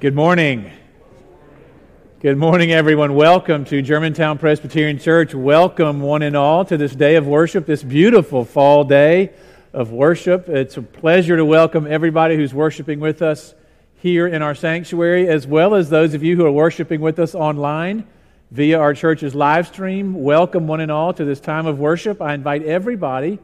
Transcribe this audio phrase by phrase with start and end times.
[0.00, 0.72] Good morning.
[2.20, 3.14] Good morning, everyone.
[3.14, 5.34] Welcome to Germantown Presbyterian Church.
[5.34, 9.34] Welcome, one and all, to this day of worship, this beautiful fall day
[9.74, 10.48] of worship.
[10.48, 13.54] It's a pleasure to welcome everybody who's worshiping with us
[13.96, 17.34] here in our sanctuary, as well as those of you who are worshiping with us
[17.34, 18.06] online
[18.50, 20.14] via our church's live stream.
[20.14, 22.22] Welcome, one and all, to this time of worship.
[22.22, 23.38] I invite everybody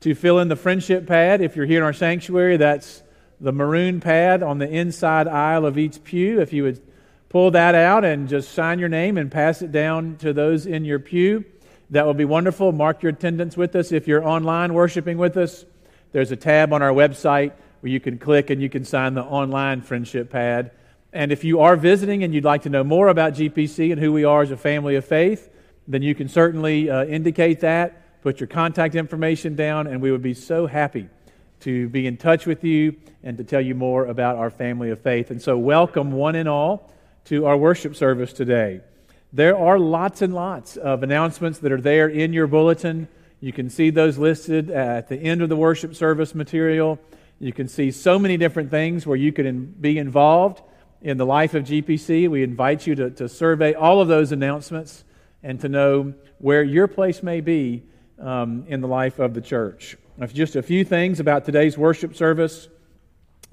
[0.00, 1.40] to fill in the friendship pad.
[1.40, 3.02] If you're here in our sanctuary, that's
[3.40, 6.40] the maroon pad on the inside aisle of each pew.
[6.40, 6.80] If you would
[7.28, 10.84] pull that out and just sign your name and pass it down to those in
[10.84, 11.44] your pew,
[11.90, 12.72] that would be wonderful.
[12.72, 13.92] Mark your attendance with us.
[13.92, 15.64] If you're online worshiping with us,
[16.12, 19.22] there's a tab on our website where you can click and you can sign the
[19.22, 20.70] online friendship pad.
[21.12, 24.12] And if you are visiting and you'd like to know more about GPC and who
[24.12, 25.50] we are as a family of faith,
[25.86, 30.22] then you can certainly uh, indicate that, put your contact information down, and we would
[30.22, 31.08] be so happy
[31.64, 35.00] to be in touch with you and to tell you more about our family of
[35.00, 35.30] faith.
[35.30, 36.92] And so, welcome one and all
[37.24, 38.82] to our worship service today.
[39.32, 43.08] There are lots and lots of announcements that are there in your bulletin.
[43.40, 46.98] You can see those listed at the end of the worship service material.
[47.40, 50.60] You can see so many different things where you can be involved
[51.00, 52.28] in the life of GPC.
[52.28, 55.02] We invite you to, to survey all of those announcements
[55.42, 57.84] and to know where your place may be
[58.24, 59.96] um, in the life of the church.
[60.32, 62.68] Just a few things about today's worship service.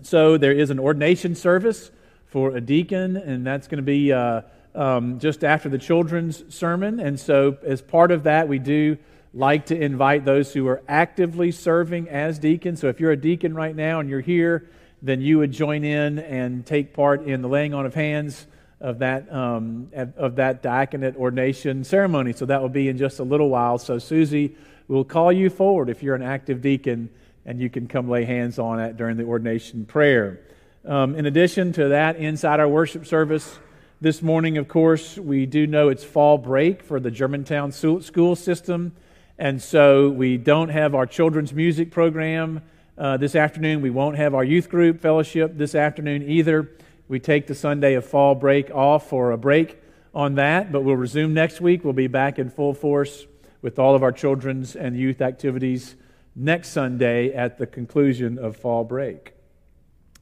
[0.04, 1.92] So, there is an ordination service
[2.28, 4.42] for a deacon, and that's going to be uh,
[4.74, 7.00] um, just after the children's sermon.
[7.00, 8.98] And so, as part of that, we do
[9.34, 12.80] like to invite those who are actively serving as deacons.
[12.80, 14.70] So, if you're a deacon right now and you're here,
[15.02, 18.48] then you would join in and take part in the laying on of hands
[18.82, 22.34] of that um, of that diaconate ordination ceremony.
[22.34, 23.78] So that will be in just a little while.
[23.78, 24.56] So Susie
[24.88, 27.10] will call you forward if you're an active deacon,
[27.46, 30.42] and you can come lay hands on it during the ordination prayer.
[30.84, 33.60] Um, in addition to that, inside our worship service
[34.02, 38.94] this morning, of course, we do know it's fall break for the Germantown school system,
[39.38, 42.64] and so we don't have our children's music program.
[42.98, 46.70] Uh, this afternoon, we won't have our youth group fellowship this afternoon either.
[47.12, 49.78] We take the Sunday of fall break off for a break
[50.16, 51.84] on that, but we'll resume next week.
[51.84, 53.28] We'll be back in full force
[53.62, 55.96] with all of our children's and youth activities
[56.38, 59.34] next Sunday at the conclusion of fall break.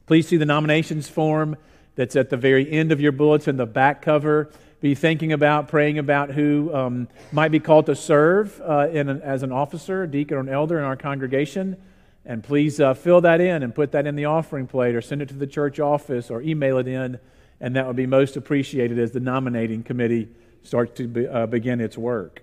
[0.06, 1.56] Please see the nominations form
[1.94, 4.50] that's at the very end of your bulletin, in the back cover.
[4.80, 9.52] Be thinking about, praying about who um, might be called to serve uh, as an
[9.52, 11.80] officer, deacon, or an elder in our congregation.
[12.24, 15.22] And please uh, fill that in and put that in the offering plate or send
[15.22, 17.18] it to the church office or email it in.
[17.60, 20.28] And that would be most appreciated as the nominating committee
[20.62, 22.42] starts to be, uh, begin its work.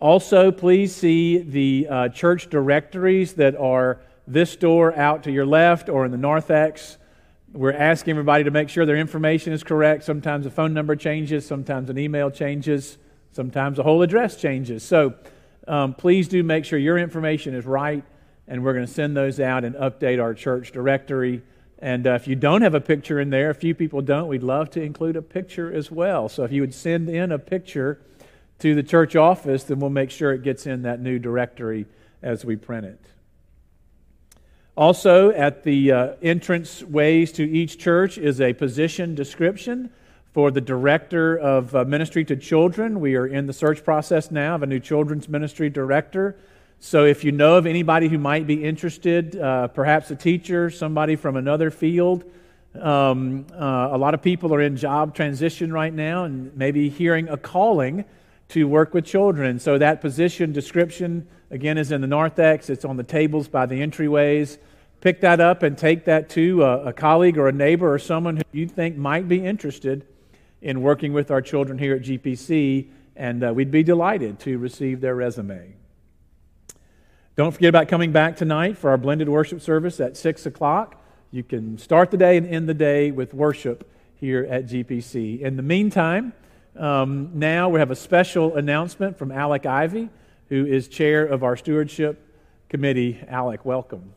[0.00, 5.88] Also, please see the uh, church directories that are this door out to your left
[5.88, 6.98] or in the narthex.
[7.52, 10.04] We're asking everybody to make sure their information is correct.
[10.04, 12.98] Sometimes a phone number changes, sometimes an email changes,
[13.32, 14.82] sometimes a whole address changes.
[14.84, 15.14] So
[15.66, 18.04] um, please do make sure your information is right,
[18.48, 21.42] and we're going to send those out and update our church directory.
[21.78, 24.42] And uh, if you don't have a picture in there, a few people don't, we'd
[24.42, 26.28] love to include a picture as well.
[26.28, 28.00] So if you would send in a picture
[28.58, 31.86] to the church office, then we'll make sure it gets in that new directory
[32.22, 33.00] as we print it.
[34.76, 39.90] Also, at the uh, entrance ways to each church is a position description
[40.32, 43.00] for the director of uh, ministry to children.
[43.00, 46.36] We are in the search process now of a new children's ministry director.
[46.80, 51.16] So, if you know of anybody who might be interested, uh, perhaps a teacher, somebody
[51.16, 52.24] from another field,
[52.80, 57.28] um, uh, a lot of people are in job transition right now and maybe hearing
[57.28, 58.04] a calling
[58.50, 59.58] to work with children.
[59.58, 63.80] So, that position description, again, is in the narthex, it's on the tables by the
[63.80, 64.58] entryways
[65.00, 68.36] pick that up and take that to a, a, colleague or a neighbor or someone
[68.36, 70.04] who you think might be interested
[70.60, 75.00] in working with our children here at GPC, and uh, we'd be delighted to receive
[75.00, 75.77] their resume.
[77.38, 81.00] Don't forget about coming back tonight for our blended worship service at 6 o'clock.
[81.30, 85.38] You can start the day and end the day with worship here at GPC.
[85.40, 86.32] In the meantime,
[86.74, 90.08] um, now we have a special announcement from Alec Ivy,
[90.48, 92.20] who is chair of our stewardship
[92.68, 93.24] committee.
[93.28, 94.14] Alec, welcome.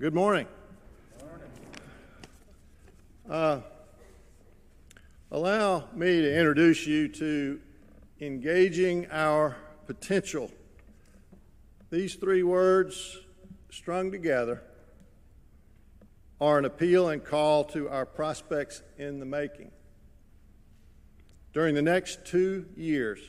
[0.00, 0.46] Good morning.
[3.28, 3.60] Uh,
[5.30, 7.60] allow me to introduce you to
[8.20, 9.56] engaging our
[9.86, 10.50] potential.
[11.90, 13.18] These three words,
[13.70, 14.62] strung together,
[16.40, 19.72] are an appeal and call to our prospects in the making.
[21.52, 23.20] During the next two years,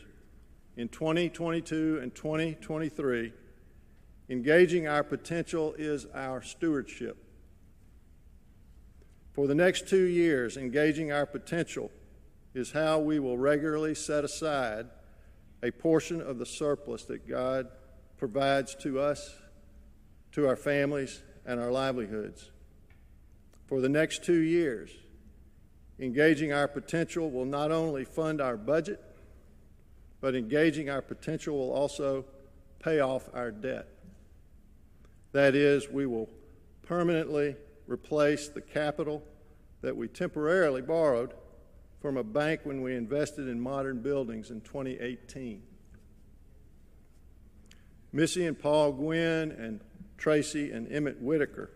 [0.78, 3.34] in 2022 and 2023,
[4.30, 7.18] Engaging our potential is our stewardship.
[9.34, 11.92] For the next two years, engaging our potential
[12.54, 14.88] is how we will regularly set aside
[15.62, 17.68] a portion of the surplus that God
[18.18, 19.36] provides to us,
[20.32, 22.52] to our families, and our livelihoods.
[23.68, 24.92] For the next two years,
[26.00, 29.00] engaging our potential will not only fund our budget,
[30.22, 32.26] but engaging our potential will also
[32.80, 33.88] pay off our debt.
[35.32, 36.30] That is, we will
[36.84, 37.56] permanently
[37.90, 39.24] replace the capital
[39.82, 41.34] that we temporarily borrowed
[42.02, 45.64] from a bank when we invested in modern buildings in 2018.
[48.14, 49.82] Missy and Paul Gwynn and
[50.18, 51.72] Tracy and Emmett Whitaker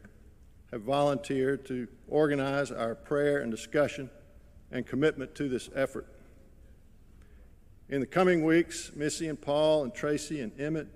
[0.72, 4.10] have volunteered to organize our prayer and discussion
[4.72, 6.08] and commitment to this effort.
[7.90, 10.88] In the coming weeks, Missy and Paul and Tracy and Emmett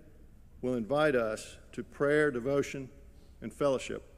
[0.61, 2.89] will invite us to prayer, devotion,
[3.41, 4.16] and fellowship.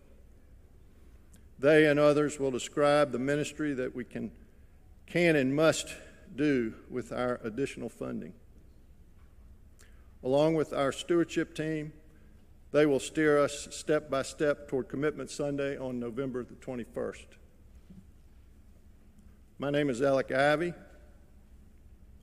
[1.59, 4.31] They and others will describe the ministry that we can,
[5.05, 5.93] can and must
[6.35, 8.33] do with our additional funding.
[10.23, 11.91] Along with our stewardship team,
[12.71, 17.25] they will steer us step by step toward Commitment Sunday on November the 21st.
[19.57, 20.73] My name is Alec Ivy.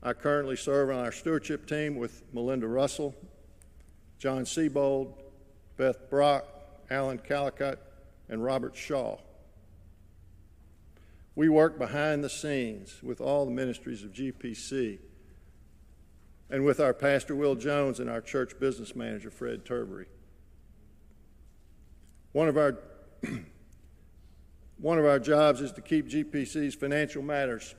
[0.02, 3.14] I currently serve on our stewardship team with Melinda Russell,
[4.18, 5.12] John Seabold,
[5.76, 6.46] Beth Brock,
[6.90, 7.78] Alan Callicutt,
[8.28, 9.18] and Robert Shaw.
[11.36, 14.98] We work behind the scenes with all the ministries of GPC
[16.48, 20.06] and with our Pastor Will Jones and our church business manager, Fred Turbery.
[22.32, 22.78] One of our
[24.78, 27.74] one of our jobs is to keep GPC's financial matters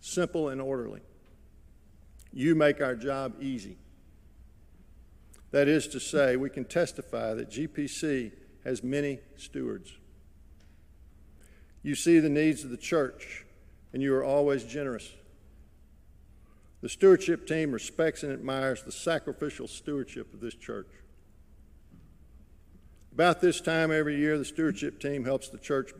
[0.00, 1.00] simple and orderly.
[2.34, 3.78] You make our job easy.
[5.52, 8.32] That is to say, we can testify that GPC
[8.64, 9.92] has many stewards.
[11.84, 13.44] You see the needs of the church,
[13.92, 15.12] and you are always generous.
[16.80, 20.88] The stewardship team respects and admires the sacrificial stewardship of this church.
[23.12, 25.92] About this time every year, the stewardship team helps the church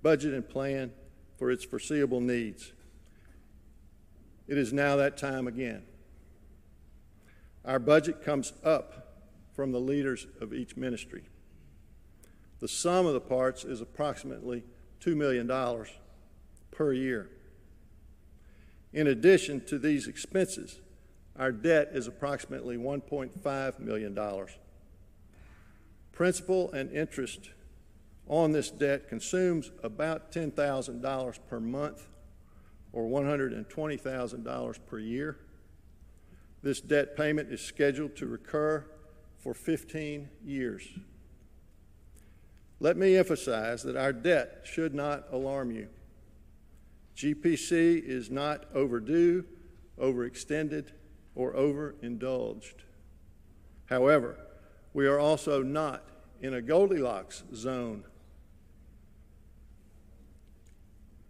[0.00, 0.92] budget and plan
[1.36, 2.72] for its foreseeable needs.
[4.46, 5.82] It is now that time again.
[7.64, 11.24] Our budget comes up from the leaders of each ministry.
[12.60, 14.62] The sum of the parts is approximately
[15.04, 15.48] $2 million,
[16.70, 17.28] per year.
[18.92, 20.80] In addition to these expenses,
[21.36, 24.46] our debt is approximately $1.5 million.
[26.12, 27.50] Principal and interest
[28.28, 32.06] on this debt consumes about $10,000 per month
[32.92, 35.38] or $120,000 per year.
[36.62, 38.84] This debt payment is scheduled to recur
[39.38, 40.86] for 15 years.
[42.82, 45.86] Let me emphasize that our debt should not alarm you.
[47.16, 49.44] GPC is not overdue,
[50.00, 50.88] overextended,
[51.36, 52.82] or overindulged.
[53.86, 54.36] However,
[54.92, 56.02] we are also not
[56.40, 58.02] in a Goldilocks zone.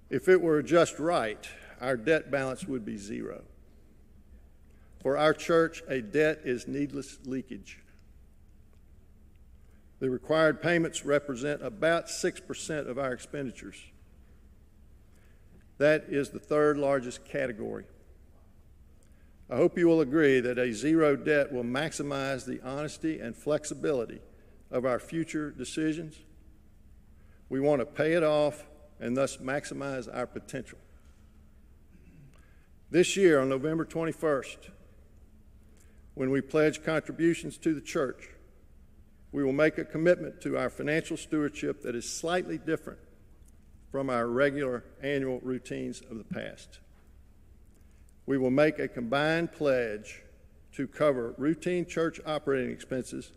[0.09, 1.47] If it were just right,
[1.83, 3.43] our debt balance would be zero.
[5.03, 7.82] For our church, a debt is needless leakage.
[10.03, 13.81] The required payments represent about 6% of our expenditures.
[15.79, 17.85] That is the third largest category.
[19.49, 24.21] I hope you will agree that a zero debt will maximize the honesty and flexibility
[24.73, 26.17] of our future decisions.
[27.49, 28.67] We want to pay it off
[28.99, 30.79] and thus maximize our potential.
[32.91, 34.69] This year, on November 21st,
[36.15, 38.32] when we pledge contributions to the church,
[39.33, 42.99] we will make a commitment to our financial stewardship that is slightly different
[43.91, 46.79] from our regular annual routines of the past.
[48.27, 50.23] We will make a combined pledge
[50.75, 53.33] to cover routine church operating expenses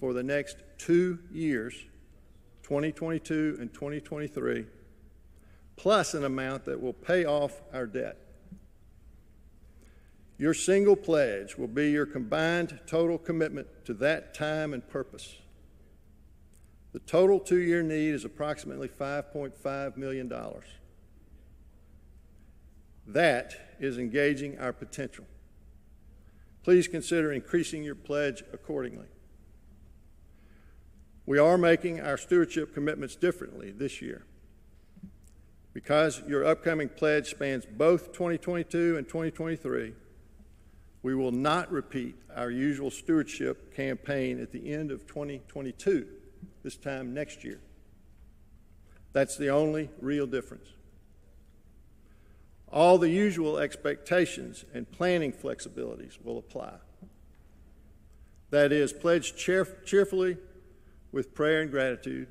[0.00, 1.74] for the next two years,
[2.62, 4.66] 2022 and 2023,
[5.76, 8.16] plus an amount that will pay off our debt.
[10.42, 15.36] Your single pledge will be your combined total commitment to that time and purpose.
[16.92, 20.32] The total two year need is approximately $5.5 million.
[23.06, 25.26] That is engaging our potential.
[26.64, 29.06] Please consider increasing your pledge accordingly.
[31.24, 34.26] We are making our stewardship commitments differently this year.
[35.72, 39.92] Because your upcoming pledge spans both 2022 and 2023,
[41.02, 46.06] we will not repeat our usual stewardship campaign at the end of 2022,
[46.62, 47.60] this time next year.
[49.12, 50.68] That's the only real difference.
[52.70, 56.74] All the usual expectations and planning flexibilities will apply.
[58.50, 60.36] That is, pledge cheer- cheerfully
[61.10, 62.28] with prayer and gratitude.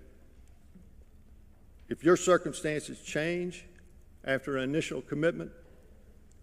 [1.90, 3.66] If your circumstances change
[4.24, 5.52] after an initial commitment,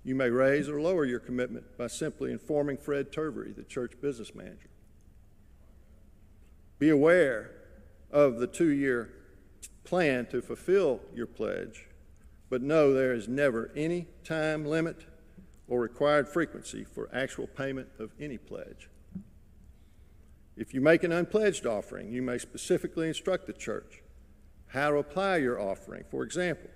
[0.09, 4.35] you may raise or lower your commitment by simply informing Fred Turvery, the church business
[4.35, 4.71] manager.
[6.79, 7.50] Be aware
[8.11, 9.11] of the two year
[9.85, 11.87] plan to fulfill your pledge,
[12.49, 15.05] but know there is never any time limit
[15.69, 18.88] or required frequency for actual payment of any pledge.
[20.57, 24.03] If you make an unpledged offering, you may specifically instruct the church
[24.69, 26.05] how to apply your offering.
[26.11, 26.71] For example,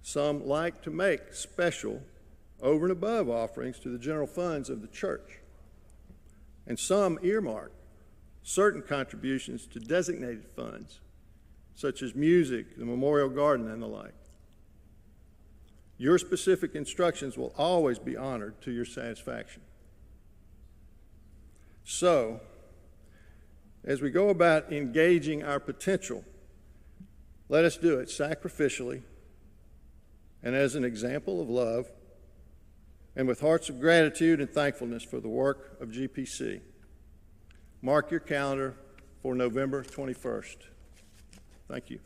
[0.00, 2.02] some like to make special
[2.62, 5.40] over and above offerings to the general funds of the church.
[6.66, 7.72] And some earmark
[8.42, 11.00] certain contributions to designated funds,
[11.74, 14.14] such as music, the memorial garden, and the like.
[15.98, 19.62] Your specific instructions will always be honored to your satisfaction.
[21.84, 22.40] So,
[23.84, 26.24] as we go about engaging our potential,
[27.48, 29.02] let us do it sacrificially
[30.42, 31.90] and as an example of love
[33.16, 36.60] and with hearts of gratitude and thankfulness for the work of GPC.
[37.82, 38.74] Mark your calendar
[39.22, 40.56] for November 21st.
[41.68, 41.98] Thank you.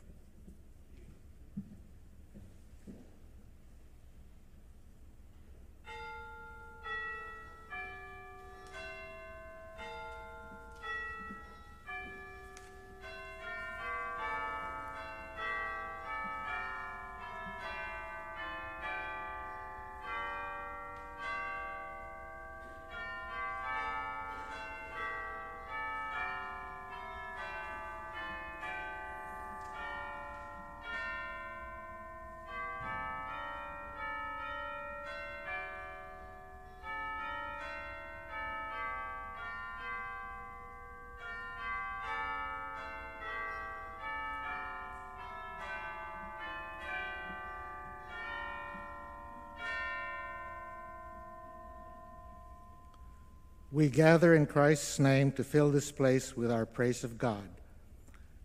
[53.76, 57.47] We gather in Christ's name to fill this place with our praise of God.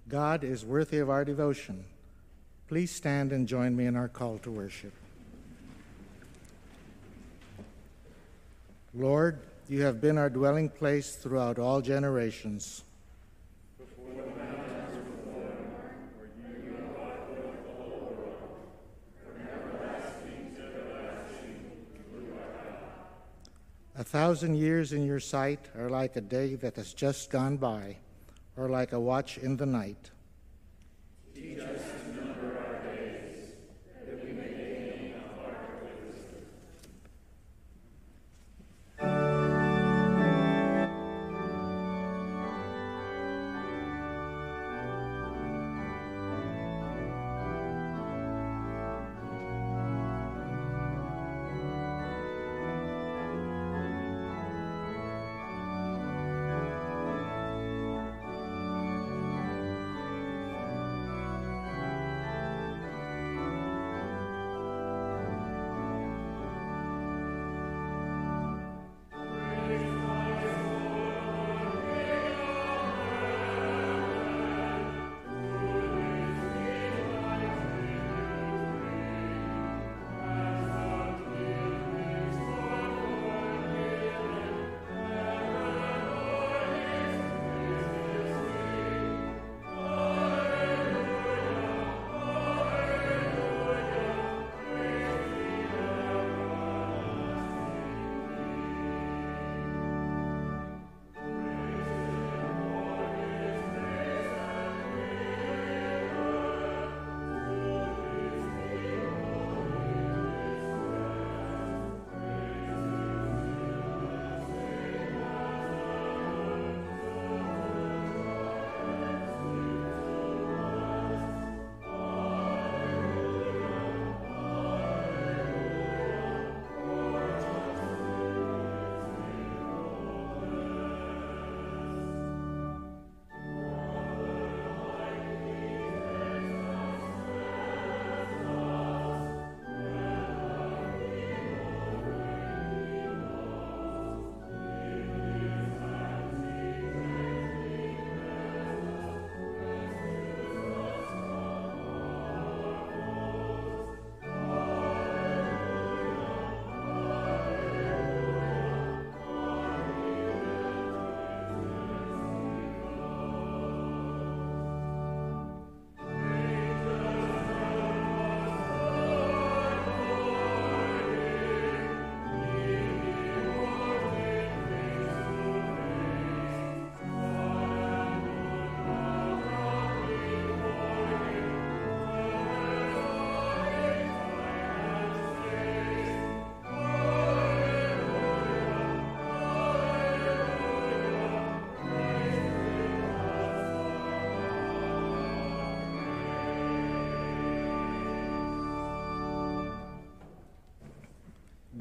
[0.10, 1.86] God is worthy of our devotion.
[2.68, 4.92] Please stand and join me in our call to worship.
[8.94, 12.84] Lord, you have been our dwelling place throughout all generations.
[24.02, 27.98] A thousand years in your sight are like a day that has just gone by,
[28.58, 30.10] or like a watch in the night.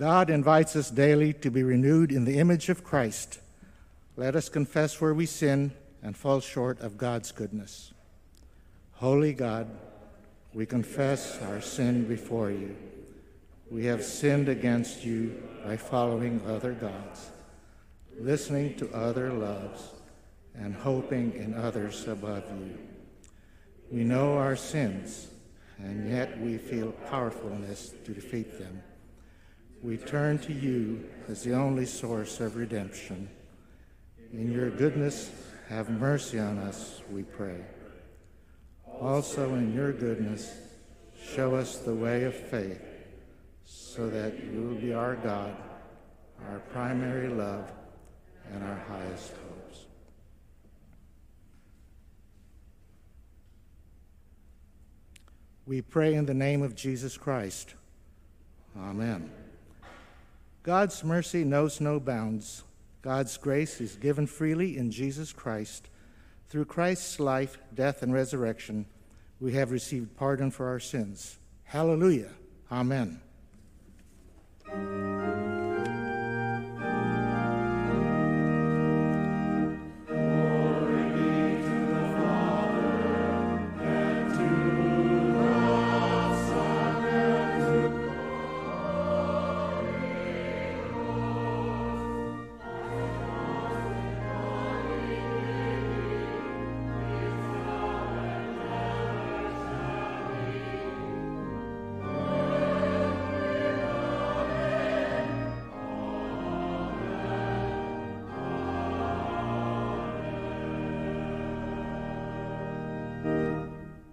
[0.00, 3.38] God invites us daily to be renewed in the image of Christ.
[4.16, 7.92] Let us confess where we sin and fall short of God's goodness.
[8.92, 9.68] Holy God,
[10.54, 12.74] we confess our sin before you.
[13.70, 17.28] We have sinned against you by following other gods,
[18.18, 19.90] listening to other loves,
[20.54, 22.78] and hoping in others above you.
[23.90, 25.28] We know our sins,
[25.76, 28.82] and yet we feel powerfulness to defeat them.
[29.82, 33.30] We turn to you as the only source of redemption.
[34.32, 35.30] In your goodness,
[35.68, 37.60] have mercy on us, we pray.
[39.00, 40.52] Also, in your goodness,
[41.34, 42.82] show us the way of faith
[43.64, 45.56] so that you will be our God,
[46.48, 47.72] our primary love,
[48.52, 49.86] and our highest hopes.
[55.66, 57.74] We pray in the name of Jesus Christ.
[58.76, 59.30] Amen.
[60.62, 62.64] God's mercy knows no bounds.
[63.02, 65.88] God's grace is given freely in Jesus Christ.
[66.48, 68.86] Through Christ's life, death, and resurrection,
[69.40, 71.38] we have received pardon for our sins.
[71.64, 72.30] Hallelujah.
[72.70, 73.20] Amen.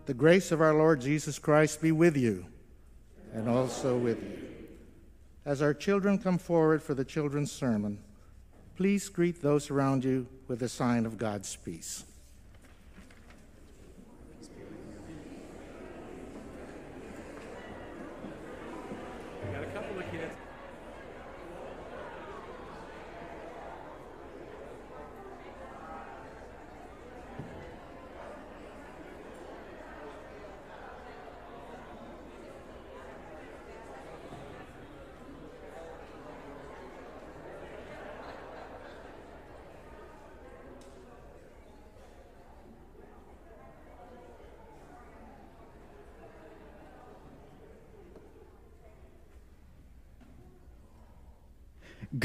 [0.08, 2.46] The grace of our Lord Jesus Christ be with you
[3.34, 4.40] and also with you.
[5.44, 8.00] As our children come forward for the children's sermon,
[8.78, 12.06] please greet those around you with a sign of God's peace.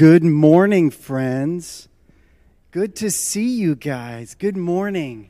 [0.03, 1.87] Good morning, friends.
[2.71, 4.35] Good to see you guys.
[4.35, 5.29] Good morning.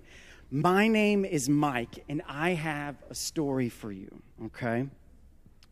[0.49, 4.09] My name is Mike, and I have a story for you,
[4.45, 4.87] okay?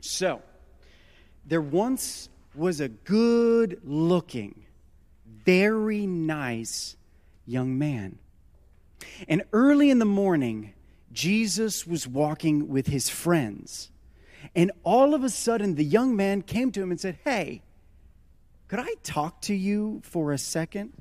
[0.01, 0.43] So,
[1.47, 4.67] there once was a good looking,
[5.25, 6.95] very nice
[7.47, 8.19] young man.
[9.27, 10.73] And early in the morning,
[11.11, 13.89] Jesus was walking with his friends.
[14.55, 17.63] And all of a sudden, the young man came to him and said, Hey,
[18.71, 20.93] could I talk to you for a second?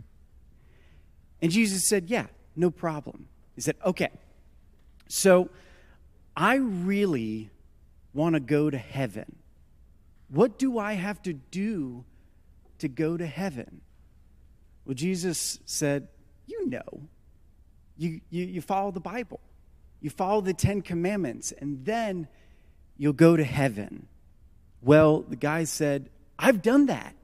[1.40, 3.28] And Jesus said, Yeah, no problem.
[3.54, 4.10] He said, Okay.
[5.06, 5.50] So
[6.36, 7.48] I really
[8.12, 9.36] want to go to heaven.
[10.30, 12.04] What do I have to do
[12.78, 13.82] to go to heaven?
[14.84, 16.08] Well, Jesus said,
[16.48, 17.02] You know.
[17.96, 19.38] You, you, you follow the Bible,
[20.00, 22.26] you follow the Ten Commandments, and then
[22.96, 24.08] you'll go to heaven.
[24.82, 27.14] Well, the guy said, I've done that.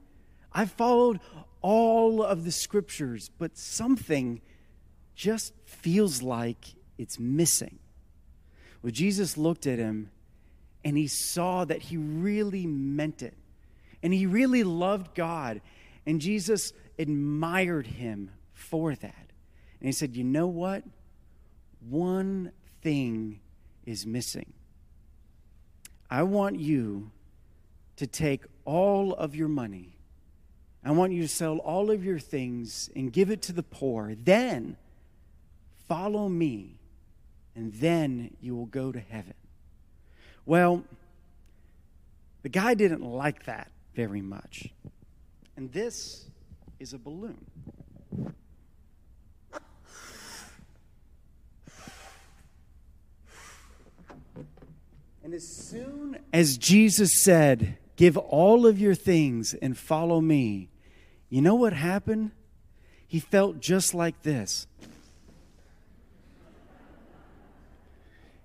[0.57, 1.19] I've followed
[1.61, 4.41] all of the scriptures, but something
[5.13, 7.77] just feels like it's missing.
[8.81, 10.09] Well, Jesus looked at him
[10.83, 13.35] and he saw that he really meant it.
[14.01, 15.61] And he really loved God.
[16.07, 19.31] And Jesus admired him for that.
[19.79, 20.83] And he said, You know what?
[21.87, 23.41] One thing
[23.85, 24.53] is missing.
[26.09, 27.11] I want you
[27.97, 29.96] to take all of your money
[30.87, 34.15] I want you to sell all of your things and give it to the poor.
[34.15, 34.77] Then
[35.89, 36.79] follow me,
[37.57, 39.33] and then you will go to heaven.
[40.45, 40.85] Well,
[42.41, 44.69] the guy didn't like that very much.
[45.57, 46.29] And this
[46.79, 47.45] is a balloon.
[55.21, 60.69] And as soon as Jesus said, Give all of your things and follow me,
[61.29, 62.31] you know what happened?
[63.07, 64.67] He felt just like this.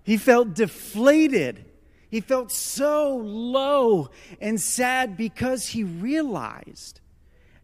[0.05, 1.65] He felt deflated.
[2.11, 7.01] He felt so low and sad because he realized,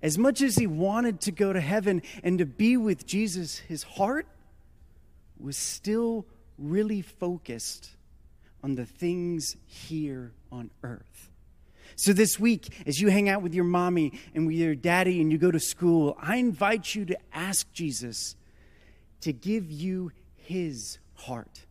[0.03, 3.83] as much as he wanted to go to heaven and to be with Jesus, his
[3.83, 4.27] heart
[5.39, 6.27] was still
[6.57, 7.91] really focused
[8.63, 11.28] on the things here on earth.
[12.01, 15.33] So, this week, as you hang out with your mommy and with your daddy and
[15.33, 18.37] you go to school, I invite you to ask Jesus
[19.23, 21.67] to give you his heart,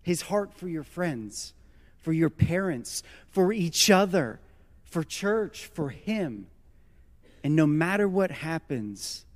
[0.00, 1.54] his heart for your friends,
[1.98, 4.38] for your parents, for each other,
[4.84, 6.46] for church, for him.
[7.42, 9.26] And no matter what happens,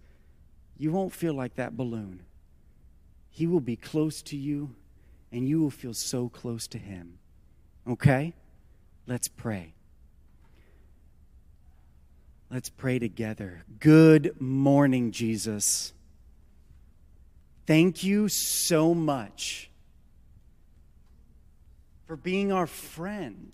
[0.77, 2.21] you won't feel like that balloon.
[3.29, 4.77] He will be close to you,
[5.33, 7.19] and you will feel so close to him.
[7.89, 8.35] Okay?
[9.09, 9.75] Let's pray.
[12.51, 13.63] Let's pray together.
[13.79, 15.93] Good morning, Jesus.
[17.67, 19.71] Thank you so much
[22.07, 23.53] for being our friend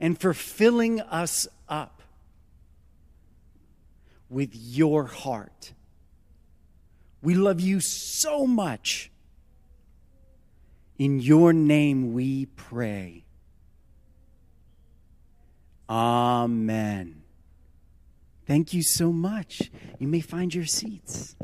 [0.00, 2.02] and for filling us up
[4.28, 5.74] with your heart.
[7.22, 9.12] We love you so much.
[10.98, 13.25] In your name we pray.
[15.88, 17.22] Amen.
[18.46, 19.70] Thank you so much.
[19.98, 21.36] You may find your seats.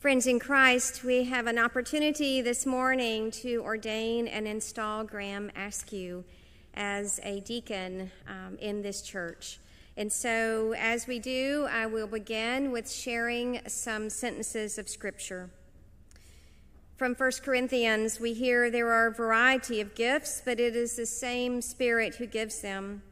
[0.00, 6.24] Friends in Christ, we have an opportunity this morning to ordain and install Graham Askew
[6.72, 9.60] as a deacon um, in this church.
[9.98, 15.50] And so, as we do, I will begin with sharing some sentences of Scripture.
[16.96, 21.04] From 1 Corinthians, we hear there are a variety of gifts, but it is the
[21.04, 23.02] same Spirit who gives them.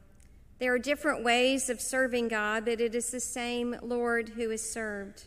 [0.58, 4.62] There are different ways of serving God, but it is the same Lord who is
[4.62, 5.24] served.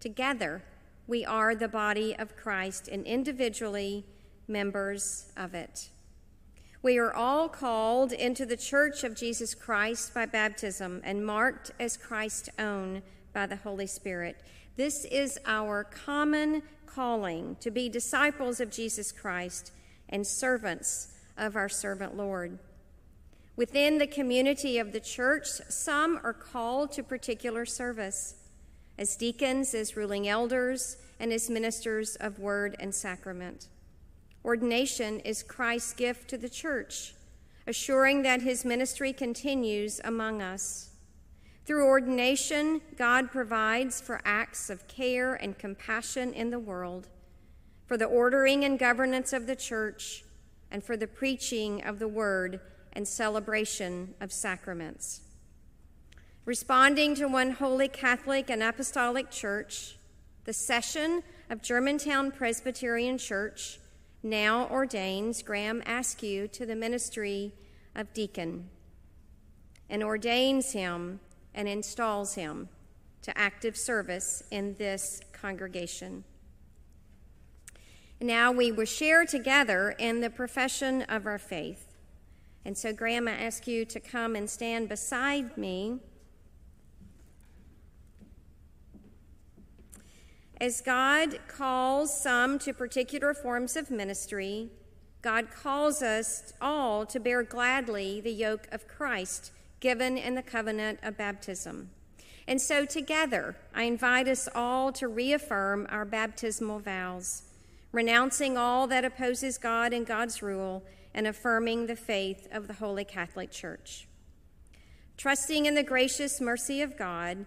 [0.00, 0.62] Together,
[1.08, 4.04] we are the body of Christ and individually
[4.46, 5.88] members of it.
[6.82, 11.96] We are all called into the church of Jesus Christ by baptism and marked as
[11.96, 14.42] Christ's own by the Holy Spirit.
[14.76, 19.72] This is our common calling to be disciples of Jesus Christ
[20.10, 22.58] and servants of our servant Lord.
[23.56, 28.36] Within the community of the church, some are called to particular service
[28.98, 33.68] as deacons, as ruling elders, and as ministers of word and sacrament.
[34.44, 37.14] Ordination is Christ's gift to the church,
[37.66, 40.90] assuring that his ministry continues among us.
[41.64, 47.08] Through ordination, God provides for acts of care and compassion in the world,
[47.86, 50.24] for the ordering and governance of the church,
[50.70, 52.60] and for the preaching of the word
[52.94, 55.20] and celebration of sacraments.
[56.48, 59.98] Responding to one holy Catholic and Apostolic Church,
[60.44, 63.78] the session of Germantown Presbyterian Church
[64.22, 67.52] now ordains Graham Askew to the ministry
[67.94, 68.70] of deacon
[69.90, 71.20] and ordains him
[71.54, 72.70] and installs him
[73.20, 76.24] to active service in this congregation.
[78.22, 81.94] Now we will share together in the profession of our faith.
[82.64, 86.00] And so, Graham, I ask you to come and stand beside me.
[90.60, 94.70] As God calls some to particular forms of ministry,
[95.22, 100.98] God calls us all to bear gladly the yoke of Christ given in the covenant
[101.04, 101.90] of baptism.
[102.48, 107.42] And so, together, I invite us all to reaffirm our baptismal vows,
[107.92, 110.82] renouncing all that opposes God and God's rule,
[111.14, 114.08] and affirming the faith of the Holy Catholic Church.
[115.16, 117.46] Trusting in the gracious mercy of God,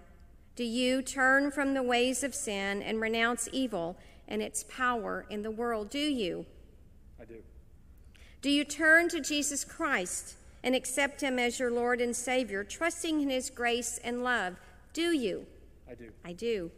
[0.56, 5.42] do you turn from the ways of sin and renounce evil and its power in
[5.42, 5.90] the world?
[5.90, 6.46] Do you?
[7.20, 7.42] I do.
[8.42, 13.22] Do you turn to Jesus Christ and accept him as your Lord and Savior, trusting
[13.22, 14.58] in his grace and love?
[14.94, 15.46] Do you?
[15.90, 16.12] I do.
[16.26, 16.72] I do.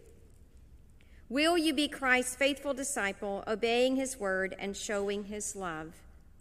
[1.30, 5.94] Will you be Christ's faithful disciple, obeying his word and showing his love?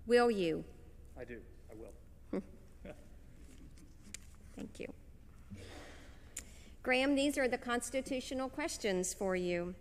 [0.07, 0.65] Will you?
[1.19, 1.39] I do.
[1.71, 2.43] I will.
[4.55, 4.93] Thank you.
[6.83, 9.75] Graham, these are the constitutional questions for you.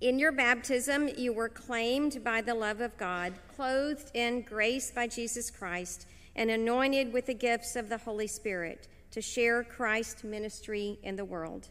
[0.00, 5.06] In your baptism, you were claimed by the love of God, clothed in grace by
[5.06, 10.98] Jesus Christ, and anointed with the gifts of the Holy Spirit to share Christ's ministry
[11.02, 11.68] in the world.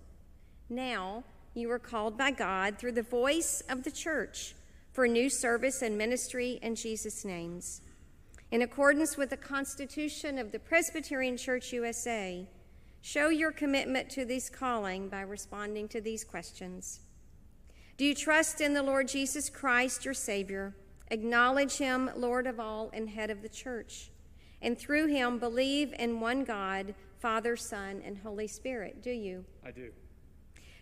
[0.70, 4.56] Now, you are called by God through the voice of the church
[4.92, 7.82] for new service and ministry in Jesus' names.
[8.52, 12.46] In accordance with the Constitution of the Presbyterian Church USA,
[13.02, 17.00] Show your commitment to this calling by responding to these questions.
[17.98, 20.76] Do you trust in the Lord Jesus Christ, your Savior?
[21.12, 24.12] Acknowledge him Lord of all and head of the church.
[24.62, 29.02] And through him believe in one God, Father, Son, and Holy Spirit.
[29.02, 29.46] Do you?
[29.66, 29.92] I do.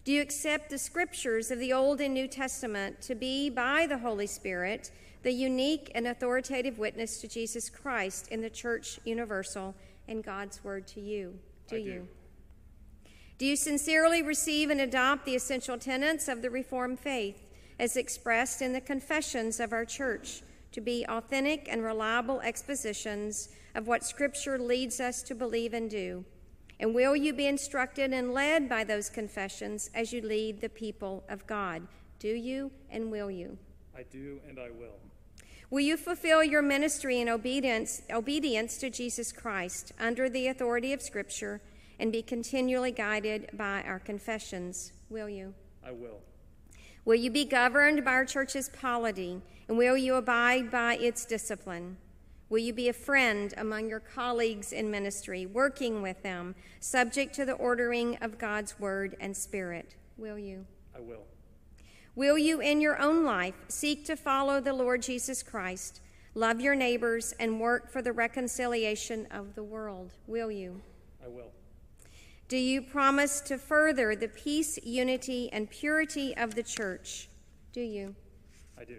[0.04, 3.98] Do you accept the scriptures of the Old and New Testament to be, by the
[3.98, 4.92] Holy Spirit,
[5.24, 9.76] the unique and authoritative witness to Jesus Christ in the Church Universal
[10.08, 11.38] and God's Word to you?
[11.68, 11.84] Do do.
[11.84, 12.08] you?
[13.38, 17.44] Do you sincerely receive and adopt the essential tenets of the Reformed faith
[17.80, 23.88] as expressed in the confessions of our church to be authentic and reliable expositions of
[23.88, 26.26] what Scripture leads us to believe and do?
[26.80, 31.24] And will you be instructed and led by those confessions as you lead the people
[31.30, 31.88] of God?
[32.20, 33.58] Do you and will you?
[33.96, 35.00] I do and I will.
[35.70, 41.02] Will you fulfill your ministry in obedience, obedience to Jesus Christ under the authority of
[41.02, 41.62] Scripture
[42.00, 44.94] and be continually guided by our confessions?
[45.10, 45.54] Will you?
[45.86, 46.22] I will.
[47.04, 51.98] Will you be governed by our church's polity and will you abide by its discipline?
[52.50, 57.44] Will you be a friend among your colleagues in ministry, working with them, subject to
[57.44, 59.96] the ordering of God's word and spirit?
[60.18, 60.66] Will you?
[60.96, 61.26] I will.
[62.18, 66.02] Will you, in your own life, seek to follow the Lord Jesus Christ,
[66.34, 70.14] love your neighbors, and work for the reconciliation of the world?
[70.26, 70.82] Will you?
[71.24, 71.52] I will.
[72.48, 77.30] Do you promise to further the peace, unity, and purity of the church?
[77.72, 78.16] Do you?
[78.76, 78.98] I do.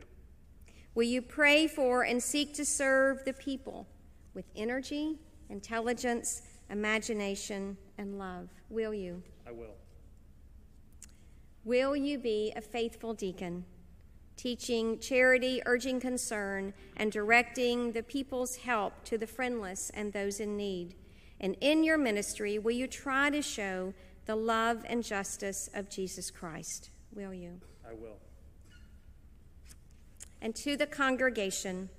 [0.95, 3.89] Will you pray for and seek to serve the people
[4.33, 5.19] with energy,
[5.51, 8.49] intelligence, imagination, and love?
[8.71, 9.21] Will you?
[9.45, 9.75] I will.
[11.69, 13.67] Will you be a faithful deacon,
[14.39, 20.57] teaching charity, urging concern, and directing the people's help to the friendless and those in
[20.57, 20.95] need?
[21.39, 23.93] And in your ministry, will you try to show
[24.25, 26.89] the love and justice of Jesus Christ?
[27.13, 27.61] Will you?
[27.87, 28.17] I will.
[30.41, 31.91] And to the congregation,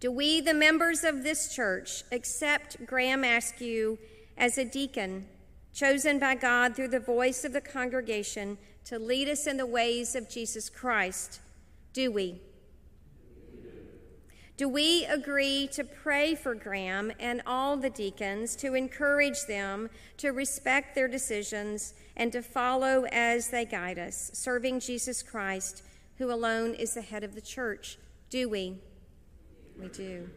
[0.00, 3.98] do we, the members of this church, accept Graham Askew
[4.38, 5.26] as a deacon
[5.76, 10.14] chosen by God through the voice of the congregation to lead us in the ways
[10.14, 11.40] of Jesus Christ?
[11.92, 12.40] Do we?
[14.56, 20.30] Do we agree to pray for Graham and all the deacons to encourage them to
[20.30, 25.82] respect their decisions and to follow as they guide us, serving Jesus Christ,
[26.16, 27.98] who alone is the head of the church?
[28.30, 28.78] Do we?
[29.78, 30.30] We do.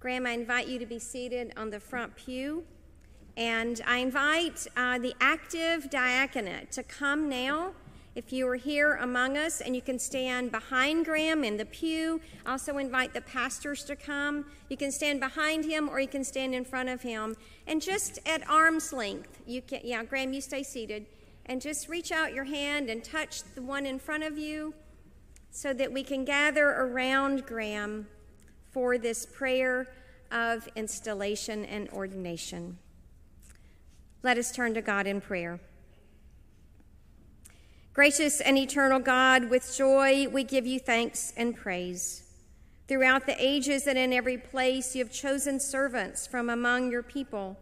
[0.00, 2.64] Graham, I invite you to be seated on the front pew.
[3.38, 7.70] And I invite uh, the active diaconate to come now.
[8.16, 12.20] If you are here among us and you can stand behind Graham in the pew,
[12.44, 14.46] also invite the pastors to come.
[14.68, 17.36] You can stand behind him or you can stand in front of him.
[17.68, 21.06] And just at arm's length, you can, yeah, Graham, you stay seated.
[21.46, 24.74] And just reach out your hand and touch the one in front of you
[25.52, 28.08] so that we can gather around Graham
[28.72, 29.86] for this prayer
[30.32, 32.78] of installation and ordination.
[34.22, 35.60] Let us turn to God in prayer.
[37.94, 42.24] Gracious and eternal God, with joy we give you thanks and praise.
[42.88, 47.58] Throughout the ages and in every place, you have chosen servants from among your people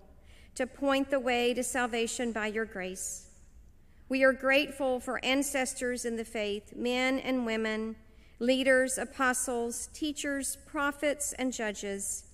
[0.54, 3.28] to point the way to salvation by your grace.
[4.08, 7.96] We are grateful for ancestors in the faith, men and women,
[8.38, 12.24] leaders, apostles, teachers, prophets, and judges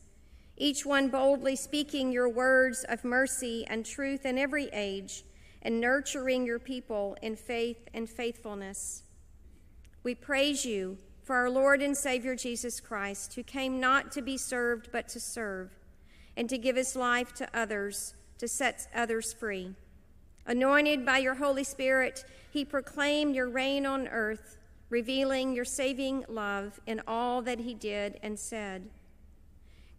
[0.57, 5.24] each one boldly speaking your words of mercy and truth in every age,
[5.62, 9.05] and nurturing your people in faith and faithfulness.
[10.03, 14.36] We praise you for our Lord and Savior Jesus Christ, who came not to be
[14.36, 15.70] served, but to serve,
[16.36, 19.74] and to give his life to others, to set others free.
[20.44, 24.57] Anointed by your Holy Spirit, he proclaimed your reign on earth,
[24.90, 28.90] revealing your saving love in all that he did and said.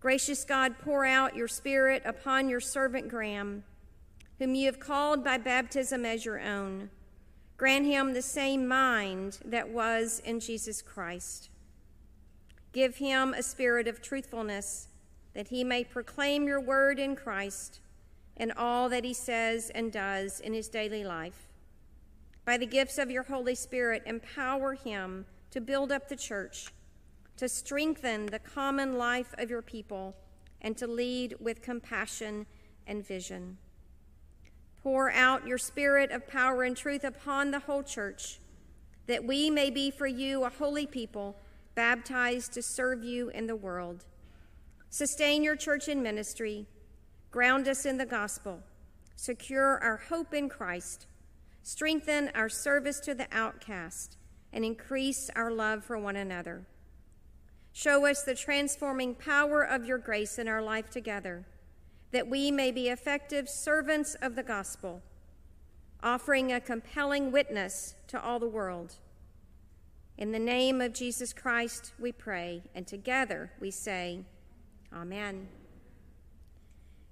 [0.04, 3.64] Gracious God, pour out your Spirit upon your servant Graham,
[4.38, 6.89] whom you have called by baptism as your own.
[7.56, 11.47] Grant him the same mind that was in Jesus Christ.
[12.74, 14.89] Give him a spirit of truthfulness,
[15.34, 17.80] that he may proclaim your word in Christ
[18.36, 21.47] and all that he says and does in his daily life.
[22.43, 26.74] By the gifts of your Holy Spirit, empower him to build up the church
[27.38, 30.16] to strengthen the common life of your people,
[30.62, 32.46] and to lead with compassion
[32.88, 33.58] and vision.
[34.82, 38.40] Pour out your spirit of power and truth upon the whole church,
[39.08, 41.38] that we may be for you a holy people,
[41.76, 44.06] baptized to serve you in the world.
[44.90, 46.68] Sustain your church in ministry,
[47.32, 48.60] ground us in the gospel,
[49.16, 51.08] secure our hope in Christ,
[51.64, 54.18] strengthen our service to the outcast,
[54.52, 56.68] and increase our love for one another.
[57.74, 61.43] Show us the transforming power of your grace in our life together,
[62.11, 65.01] that we may be effective servants of the gospel,
[66.03, 68.97] offering a compelling witness to all the world.
[70.19, 74.19] In the name of Jesus Christ, we pray, and together we say,
[74.93, 75.47] Amen.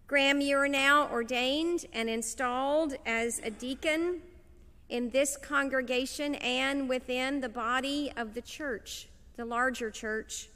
[0.05, 4.21] Graham, you are now ordained and installed as a deacon
[4.89, 10.49] in this congregation and within the body of the church, the larger church.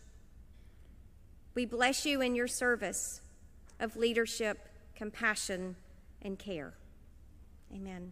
[1.54, 3.22] We bless you in your service
[3.80, 5.76] of leadership, compassion,
[6.22, 6.74] and care.
[7.74, 8.12] Amen.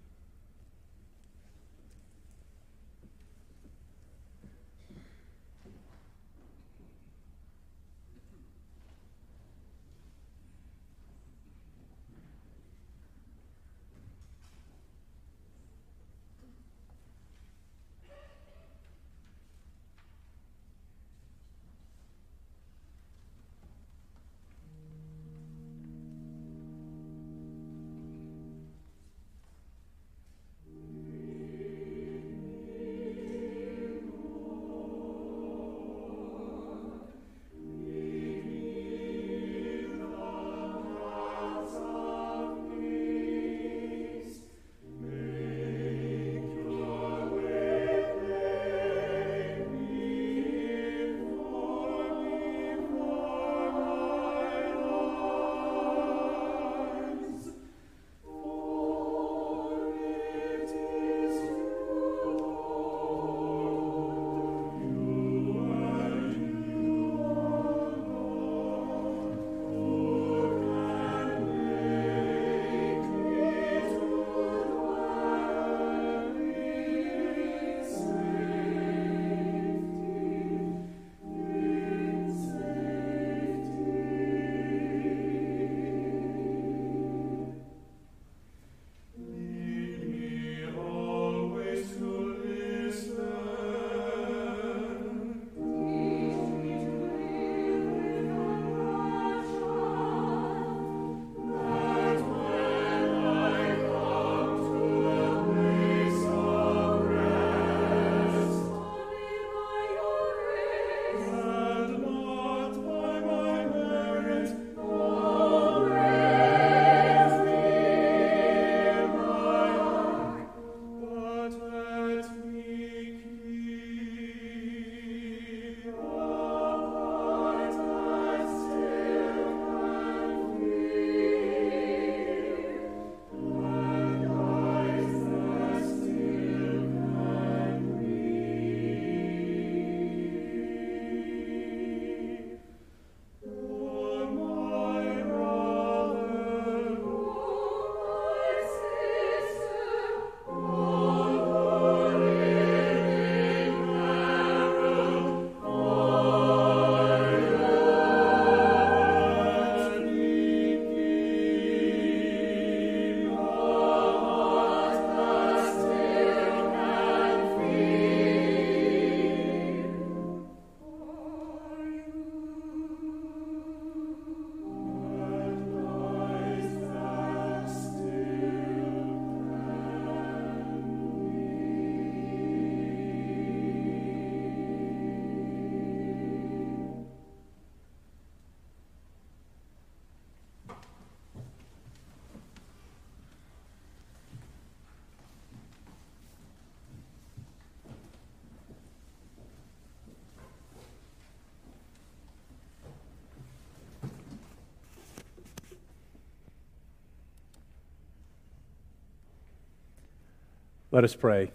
[210.94, 211.52] Let us pray.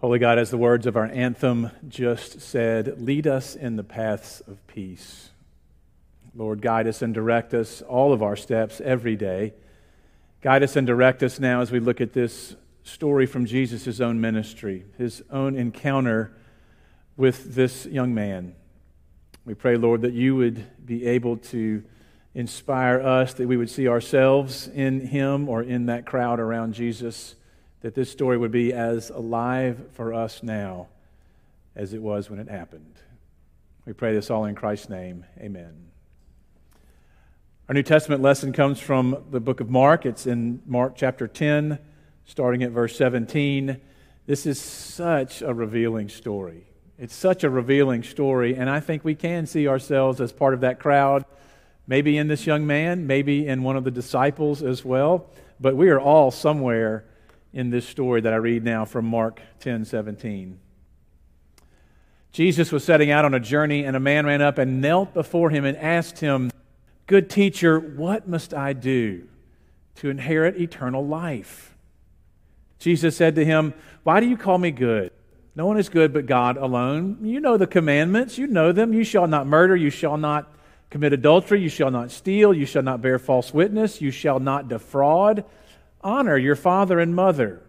[0.00, 4.40] Holy God, as the words of our anthem just said, lead us in the paths
[4.48, 5.28] of peace.
[6.34, 9.52] Lord, guide us and direct us all of our steps every day.
[10.40, 14.22] Guide us and direct us now as we look at this story from Jesus' own
[14.22, 16.32] ministry, his own encounter
[17.18, 18.54] with this young man.
[19.44, 21.84] We pray, Lord, that you would be able to
[22.38, 27.34] inspire us, that we would see ourselves in him or in that crowd around Jesus,
[27.80, 30.86] that this story would be as alive for us now
[31.74, 32.94] as it was when it happened.
[33.86, 35.24] We pray this all in Christ's name.
[35.40, 35.88] Amen.
[37.68, 40.06] Our New Testament lesson comes from the book of Mark.
[40.06, 41.80] It's in Mark chapter 10,
[42.24, 43.80] starting at verse 17.
[44.26, 46.68] This is such a revealing story.
[46.98, 50.60] It's such a revealing story, and I think we can see ourselves as part of
[50.60, 51.24] that crowd,
[51.88, 55.26] maybe in this young man, maybe in one of the disciples as well.
[55.58, 57.04] But we are all somewhere
[57.52, 60.60] in this story that I read now from Mark 10 17.
[62.30, 65.50] Jesus was setting out on a journey, and a man ran up and knelt before
[65.50, 66.52] him and asked him,
[67.06, 69.26] Good teacher, what must I do
[69.96, 71.74] to inherit eternal life?
[72.78, 73.72] Jesus said to him,
[74.02, 75.10] Why do you call me good?
[75.56, 77.18] No one is good but God alone.
[77.22, 78.92] You know the commandments, you know them.
[78.92, 80.52] You shall not murder, you shall not
[80.90, 84.68] commit adultery, you shall not steal, you shall not bear false witness, you shall not
[84.68, 85.44] defraud.
[86.00, 87.62] Honor your father and mother.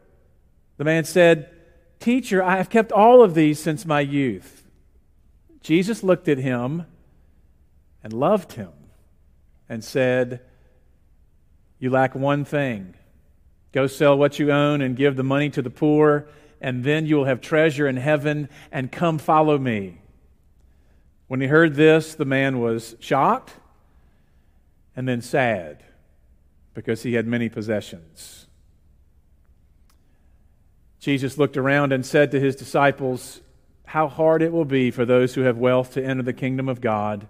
[0.77, 1.51] The man said,
[1.99, 4.63] Teacher, I have kept all of these since my youth.
[5.61, 6.85] Jesus looked at him
[8.03, 8.71] and loved him
[9.67, 10.39] and said,
[11.77, 12.93] You lack one thing.
[13.73, 16.27] Go sell what you own and give the money to the poor
[16.61, 19.99] and then you will have treasure in heaven, and come follow me.
[21.29, 23.53] When he heard this, the man was shocked
[24.95, 25.83] and then sad
[26.73, 28.47] because he had many possessions.
[30.99, 33.41] Jesus looked around and said to his disciples,
[33.85, 36.81] How hard it will be for those who have wealth to enter the kingdom of
[36.81, 37.27] God.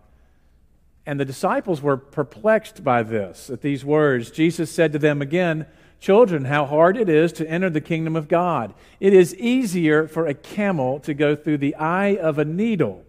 [1.06, 4.32] And the disciples were perplexed by this, at these words.
[4.32, 5.66] Jesus said to them again,
[6.00, 8.74] Children, how hard it is to enter the kingdom of God.
[9.02, 13.04] It is easier for a camel to go through the eye of a needle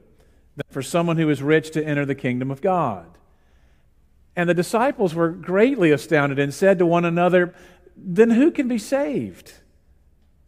[0.68, 3.06] for someone who is rich to enter the kingdom of God.
[4.36, 7.54] And the disciples were greatly astounded and said to one another,
[7.96, 9.54] Then who can be saved?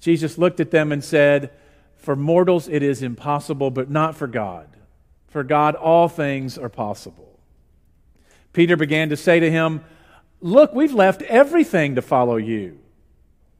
[0.00, 1.50] Jesus looked at them and said,
[1.96, 4.68] For mortals it is impossible, but not for God.
[5.28, 7.38] For God all things are possible.
[8.52, 9.84] Peter began to say to him,
[10.40, 12.81] Look, we've left everything to follow you.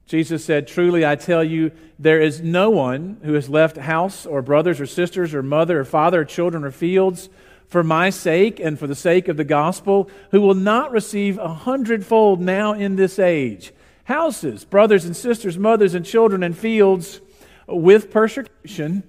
[0.07, 4.43] Jesus said, Truly, I tell you, there is no one who has left house or
[4.43, 7.29] brothers or sisters or mother or father or children or fields
[7.69, 11.55] for my sake and for the sake of the gospel who will not receive a
[11.55, 13.73] hundredfold now in this age
[14.05, 17.21] houses, brothers and sisters, mothers and children, and fields
[17.67, 19.03] with persecution,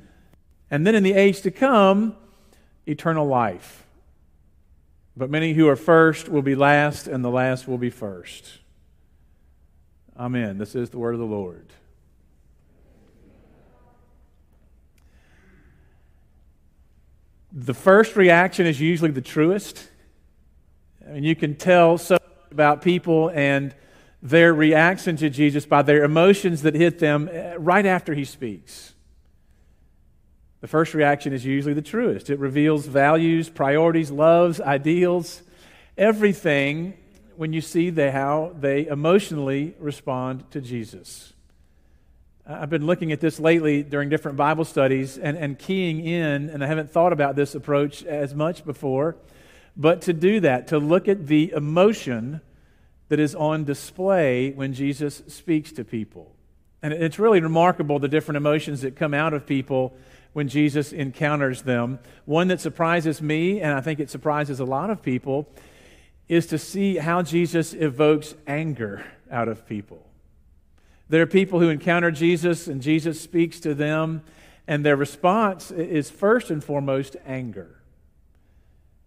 [0.70, 2.16] and then in the age to come,
[2.86, 3.86] eternal life.
[5.16, 8.60] But many who are first will be last, and the last will be first.
[10.24, 10.58] Amen.
[10.58, 11.66] This is the word of the Lord.
[17.52, 19.86] The first reaction is usually the truest.
[21.06, 22.18] I mean, you can tell so
[22.52, 23.76] about people and
[24.22, 28.94] their reaction to Jesus by their emotions that hit them eh, right after he speaks.
[30.62, 32.30] The first reaction is usually the truest.
[32.30, 35.42] It reveals values, priorities, loves, ideals,
[35.98, 36.94] everything
[37.38, 41.34] when you see the, how they emotionally respond to Jesus.
[42.46, 46.64] I've been looking at this lately during different Bible studies and, and keying in, and
[46.64, 49.16] I haven't thought about this approach as much before.
[49.78, 52.42] But to do that, to look at the emotion
[53.08, 56.36] that is on display when Jesus speaks to people.
[56.82, 59.96] And it's really remarkable the different emotions that come out of people
[60.34, 62.00] when Jesus encounters them.
[62.26, 65.48] One that surprises me, and I think it surprises a lot of people,
[66.28, 70.08] is to see how Jesus evokes anger out of people.
[71.10, 74.24] There are people who encounter Jesus, and Jesus speaks to them,
[74.68, 77.80] and their response is first and foremost anger.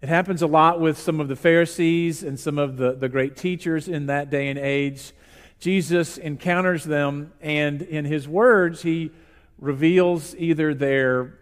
[0.03, 3.35] It happens a lot with some of the Pharisees and some of the, the great
[3.35, 5.13] teachers in that day and age.
[5.59, 9.11] Jesus encounters them, and in his words, he
[9.59, 11.39] reveals either their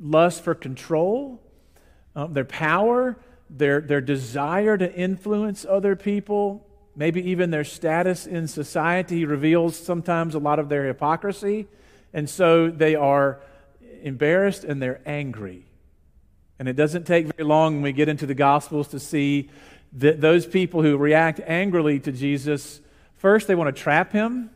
[0.00, 1.42] lust for control,
[2.14, 3.18] um, their power,
[3.50, 9.24] their, their desire to influence other people, maybe even their status in society.
[9.24, 11.66] Reveals sometimes a lot of their hypocrisy.
[12.12, 13.40] And so they are
[14.02, 15.66] embarrassed and they're angry.
[16.58, 19.50] And it doesn't take very long when we get into the Gospels to see
[19.94, 22.80] that those people who react angrily to Jesus,
[23.16, 24.50] first they want to trap him,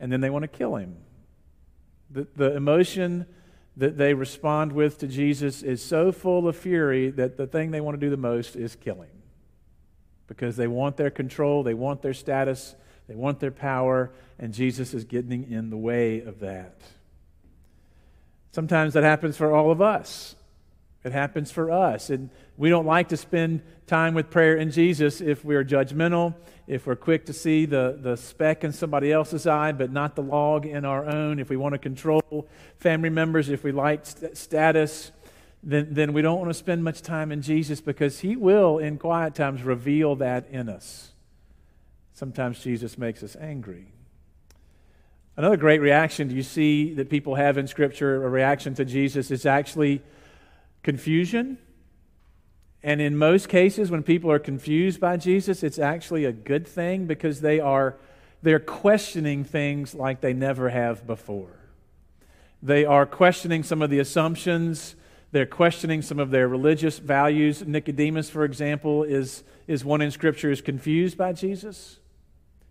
[0.00, 0.96] and then they want to kill him.
[2.10, 3.26] The, the emotion
[3.78, 7.80] that they respond with to Jesus is so full of fury that the thing they
[7.80, 9.22] want to do the most is kill him.
[10.26, 12.74] Because they want their control, they want their status,
[13.06, 16.74] they want their power, and Jesus is getting in the way of that.
[18.50, 20.34] Sometimes that happens for all of us.
[21.04, 22.10] It happens for us.
[22.10, 26.34] And we don't like to spend time with prayer in Jesus if we're judgmental,
[26.66, 30.22] if we're quick to see the, the speck in somebody else's eye, but not the
[30.22, 34.36] log in our own, if we want to control family members, if we like st-
[34.36, 35.12] status,
[35.62, 38.98] then, then we don't want to spend much time in Jesus because He will, in
[38.98, 41.12] quiet times, reveal that in us.
[42.12, 43.86] Sometimes Jesus makes us angry.
[45.36, 49.30] Another great reaction do you see that people have in Scripture, a reaction to Jesus,
[49.30, 50.02] is actually
[50.82, 51.58] confusion.
[52.82, 57.06] And in most cases, when people are confused by Jesus, it's actually a good thing
[57.06, 57.96] because they are
[58.40, 61.58] they're questioning things like they never have before.
[62.62, 64.94] They are questioning some of the assumptions.
[65.32, 67.66] They're questioning some of their religious values.
[67.66, 71.98] Nicodemus, for example, is, is one in Scripture is confused by Jesus.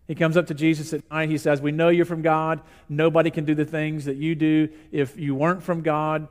[0.07, 1.29] He comes up to Jesus at night.
[1.29, 2.61] He says, We know you're from God.
[2.87, 6.29] Nobody can do the things that you do if you weren't from God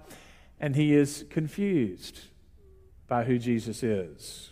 [0.59, 2.21] and he is confused
[3.09, 4.51] by who Jesus is.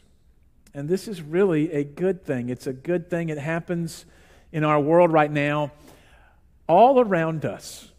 [0.72, 2.48] And this is really a good thing.
[2.48, 3.28] It's a good thing.
[3.28, 4.04] It happens
[4.52, 5.72] in our world right now,
[6.68, 7.90] all around us.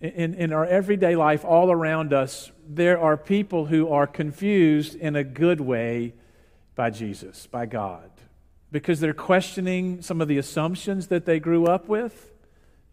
[0.00, 5.16] In, in our everyday life, all around us, there are people who are confused in
[5.16, 6.12] a good way
[6.74, 8.10] by Jesus, by God,
[8.70, 12.34] because they're questioning some of the assumptions that they grew up with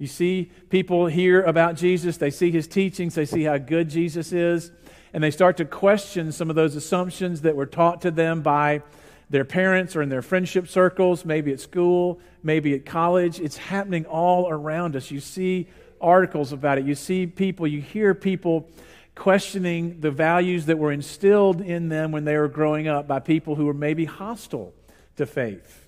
[0.01, 4.31] you see people hear about Jesus, they see his teachings, they see how good Jesus
[4.31, 4.71] is,
[5.13, 8.81] and they start to question some of those assumptions that were taught to them by
[9.29, 13.39] their parents or in their friendship circles, maybe at school, maybe at college.
[13.39, 15.11] It's happening all around us.
[15.11, 15.67] You see
[15.99, 18.67] articles about it, you see people, you hear people
[19.15, 23.55] questioning the values that were instilled in them when they were growing up by people
[23.55, 24.73] who were maybe hostile
[25.17, 25.87] to faith.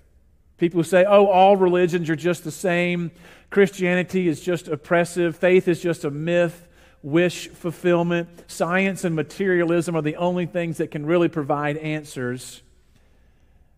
[0.57, 3.11] People who say, oh, all religions are just the same.
[3.49, 5.35] Christianity is just oppressive.
[5.35, 6.67] Faith is just a myth,
[7.03, 8.49] wish fulfillment.
[8.49, 12.63] Science and materialism are the only things that can really provide answers.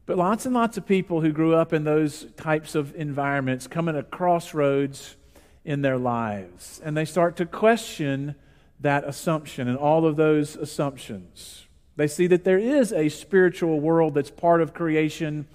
[0.06, 3.90] But lots and lots of people who grew up in those types of environments come
[3.90, 5.16] at a crossroads
[5.66, 8.36] in their lives, and they start to question
[8.80, 11.66] that assumption and all of those assumptions.
[11.96, 15.48] They see that there is a spiritual world that's part of creation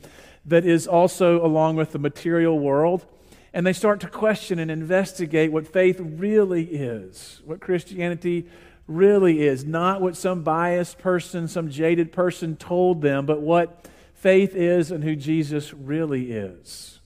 [0.44, 3.06] that is also along with the material world.
[3.52, 8.46] And they start to question and investigate what faith really is, what Christianity
[8.86, 9.64] really is.
[9.64, 15.02] Not what some biased person, some jaded person told them, but what faith is and
[15.02, 17.00] who Jesus really is.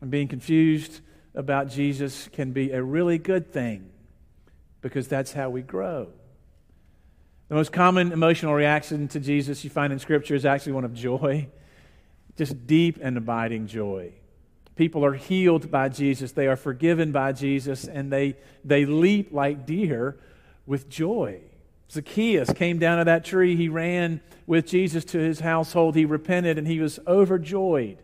[0.00, 1.00] And being confused
[1.34, 3.90] about Jesus can be a really good thing
[4.80, 6.08] because that's how we grow.
[7.48, 10.94] The most common emotional reaction to Jesus you find in Scripture is actually one of
[10.94, 11.48] joy
[12.36, 14.12] just deep and abiding joy.
[14.76, 19.66] People are healed by Jesus, they are forgiven by Jesus, and they, they leap like
[19.66, 20.16] deer
[20.66, 21.40] with joy.
[21.90, 23.54] Zacchaeus came down to that tree.
[23.54, 25.94] He ran with Jesus to his household.
[25.94, 27.98] He repented and he was overjoyed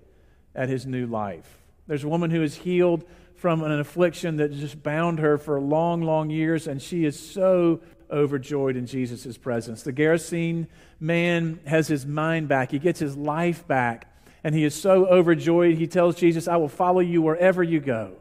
[0.55, 1.59] at his new life.
[1.87, 3.05] There's a woman who is healed
[3.35, 7.81] from an affliction that just bound her for long, long years, and she is so
[8.11, 9.83] overjoyed in Jesus' presence.
[9.83, 10.66] The Gerasene
[11.01, 14.12] man has his mind back, he gets his life back
[14.49, 18.12] and he is so overjoyed, he tells Jesus, I will follow you wherever you go.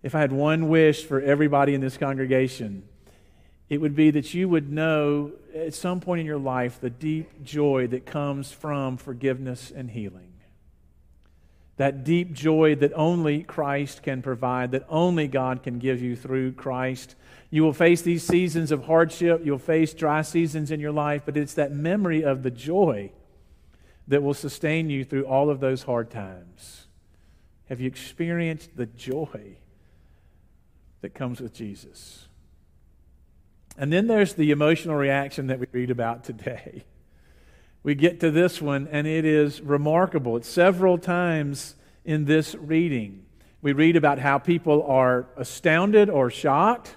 [0.00, 2.84] If I had one wish for everybody in this congregation,
[3.68, 7.42] it would be that you would know at some point in your life the deep
[7.42, 10.34] joy that comes from forgiveness and healing.
[11.76, 16.52] That deep joy that only Christ can provide, that only God can give you through
[16.52, 17.16] Christ.
[17.50, 21.36] You will face these seasons of hardship, you'll face dry seasons in your life, but
[21.36, 23.10] it's that memory of the joy
[24.08, 26.86] that will sustain you through all of those hard times?
[27.68, 29.58] Have you experienced the joy
[31.02, 32.26] that comes with Jesus?
[33.76, 36.84] And then there's the emotional reaction that we read about today.
[37.84, 40.36] We get to this one, and it is remarkable.
[40.36, 43.24] It's several times in this reading.
[43.62, 46.96] We read about how people are astounded or shocked,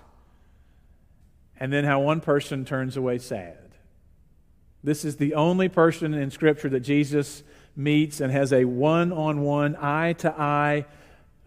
[1.59, 3.60] and then how one person turns away sad.
[4.83, 7.43] This is the only person in Scripture that Jesus
[7.75, 10.85] meets and has a one on one, eye to eye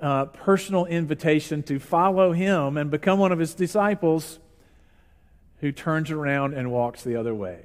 [0.01, 4.39] uh, personal invitation to follow him and become one of his disciples
[5.59, 7.65] who turns around and walks the other way.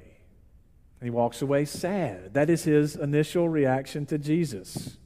[1.00, 2.34] And he walks away sad.
[2.34, 4.96] That is his initial reaction to Jesus.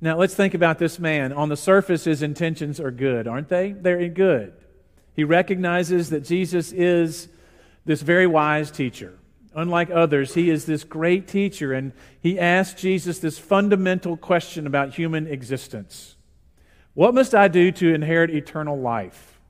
[0.00, 1.32] Now, let's think about this man.
[1.32, 3.72] On the surface, his intentions are good, aren't they?
[3.72, 4.52] They're good.
[5.14, 7.28] He recognizes that Jesus is
[7.84, 9.18] this very wise teacher.
[9.54, 14.94] Unlike others, he is this great teacher, and he asks Jesus this fundamental question about
[14.94, 16.16] human existence
[16.94, 19.40] What must I do to inherit eternal life?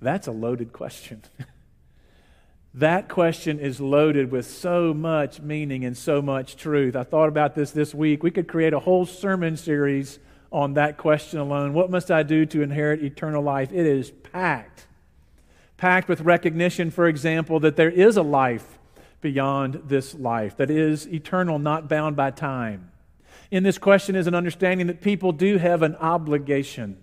[0.00, 1.22] That's a loaded question.
[2.74, 6.94] that question is loaded with so much meaning and so much truth.
[6.94, 8.22] I thought about this this week.
[8.22, 10.18] We could create a whole sermon series
[10.52, 11.72] on that question alone.
[11.72, 13.72] What must I do to inherit eternal life?
[13.72, 14.87] It is packed
[15.78, 18.78] packed with recognition, for example, that there is a life
[19.22, 22.90] beyond this life, that is eternal, not bound by time.
[23.50, 26.98] In this question is an understanding that people do have an obligation.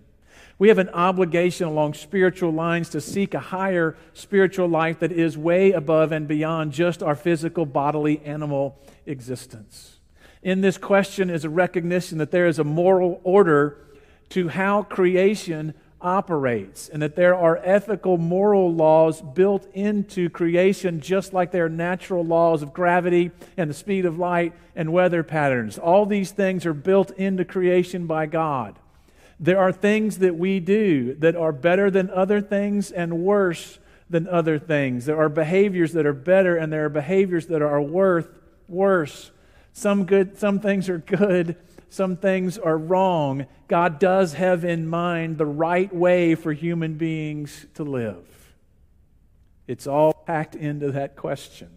[0.59, 5.38] We have an obligation along spiritual lines to seek a higher spiritual life that is
[5.38, 9.99] way above and beyond just our physical, bodily, animal existence.
[10.43, 13.78] In this question is a recognition that there is a moral order
[14.30, 21.34] to how creation operates and that there are ethical, moral laws built into creation, just
[21.34, 25.78] like there are natural laws of gravity and the speed of light and weather patterns.
[25.78, 28.78] All these things are built into creation by God.
[29.39, 33.80] There are things that we do that are better than other things and worse
[34.10, 35.06] than other things.
[35.06, 38.30] There are behaviors that are better and there are behaviors that are worth
[38.68, 39.32] worse.
[39.74, 41.58] Some good some things are good
[41.90, 47.66] some things are wrong, God does have in mind the right way for human beings
[47.76, 48.26] to live.
[49.68, 51.70] It's all packed into that question.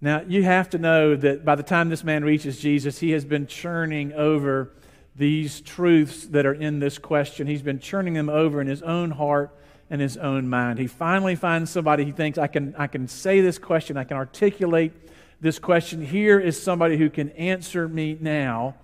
[0.00, 3.24] Now, you have to know that by the time this man reaches Jesus, he has
[3.24, 4.72] been churning over
[5.16, 7.46] these truths that are in this question.
[7.46, 9.56] He's been churning them over in his own heart
[9.90, 10.78] and his own mind.
[10.78, 14.16] He finally finds somebody he thinks, I can, I can say this question, I can
[14.16, 14.92] articulate
[15.40, 16.04] this question.
[16.04, 18.74] Here is somebody who can answer me now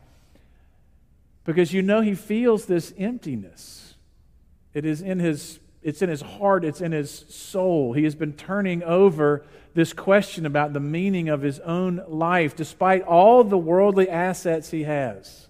[1.44, 3.94] because you know he feels this emptiness.
[4.74, 7.94] It is in his it's in his heart, it's in his soul.
[7.94, 13.02] He has been turning over this question about the meaning of his own life despite
[13.02, 15.48] all the worldly assets he has.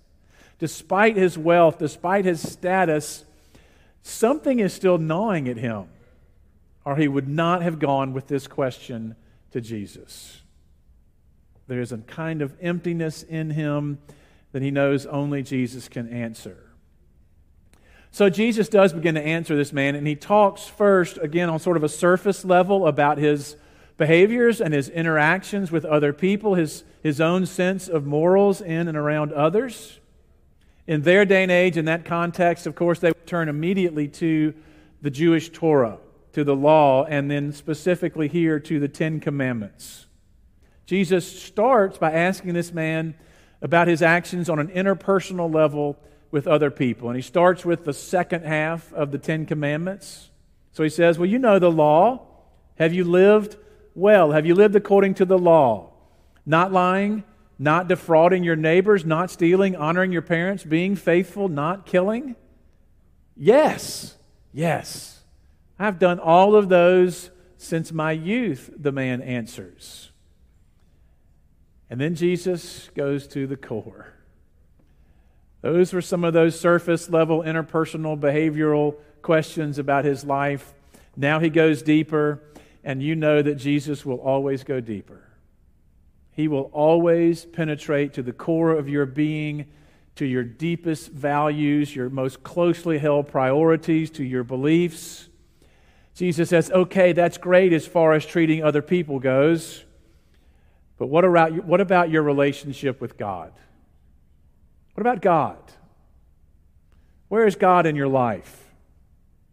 [0.59, 3.25] Despite his wealth, despite his status,
[4.03, 5.89] something is still gnawing at him,
[6.85, 9.17] or he would not have gone with this question
[9.53, 10.40] to Jesus.
[11.71, 14.01] There is a kind of emptiness in him
[14.51, 16.69] that he knows only Jesus can answer.
[18.11, 21.77] So Jesus does begin to answer this man, and he talks first, again, on sort
[21.77, 23.55] of a surface level about his
[23.99, 28.99] behaviors and his interactions with other people, his, his own sense of morals in and
[28.99, 30.01] around others.
[30.89, 34.55] In their day and age, in that context, of course, they would turn immediately to
[35.03, 35.99] the Jewish Torah,
[36.33, 40.07] to the law, and then specifically here to the Ten Commandments.
[40.91, 43.15] Jesus starts by asking this man
[43.63, 45.97] about his actions on an interpersonal level
[46.33, 47.09] with other people.
[47.09, 50.31] And he starts with the second half of the Ten Commandments.
[50.73, 52.27] So he says, Well, you know the law.
[52.77, 53.57] Have you lived
[53.95, 54.33] well?
[54.33, 55.93] Have you lived according to the law?
[56.45, 57.23] Not lying,
[57.57, 62.35] not defrauding your neighbors, not stealing, honoring your parents, being faithful, not killing?
[63.37, 64.17] Yes,
[64.53, 65.23] yes.
[65.79, 70.11] I've done all of those since my youth, the man answers.
[71.91, 74.15] And then Jesus goes to the core.
[75.61, 80.73] Those were some of those surface level interpersonal behavioral questions about his life.
[81.17, 82.43] Now he goes deeper,
[82.85, 85.21] and you know that Jesus will always go deeper.
[86.33, 89.67] He will always penetrate to the core of your being,
[90.15, 95.29] to your deepest values, your most closely held priorities, to your beliefs.
[96.15, 99.85] Jesus says, okay, that's great as far as treating other people goes.
[101.01, 103.53] But what about, what about your relationship with God?
[104.93, 105.57] What about God?
[107.29, 108.71] Where is God in your life?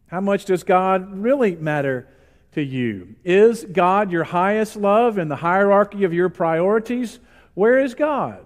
[0.08, 2.10] How much does God really matter
[2.52, 3.16] to you?
[3.24, 7.18] Is God your highest love in the hierarchy of your priorities?
[7.54, 8.44] Where is God?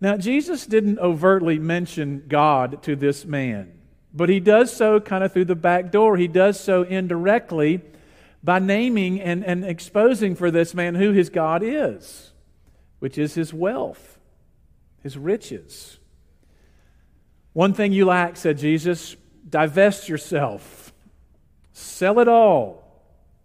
[0.00, 3.72] Now, Jesus didn't overtly mention God to this man,
[4.14, 6.16] but he does so kind of through the back door.
[6.16, 7.80] He does so indirectly
[8.42, 12.32] by naming and, and exposing for this man who his God is,
[12.98, 14.18] which is his wealth,
[15.02, 15.98] his riches.
[17.52, 19.16] One thing you lack, said Jesus,
[19.48, 20.92] divest yourself,
[21.72, 22.80] sell it all,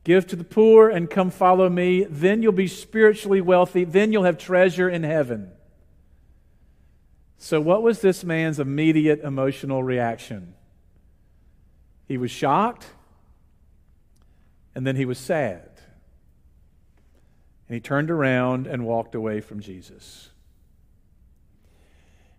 [0.03, 2.05] give to the poor, and come follow me.
[2.05, 3.83] Then you'll be spiritually wealthy.
[3.83, 5.51] Then you'll have treasure in heaven.
[7.37, 10.53] So, what was this man's immediate emotional reaction?
[12.07, 12.87] He was shocked
[14.75, 15.69] and then he was sad.
[17.67, 20.29] And he turned around and walked away from Jesus.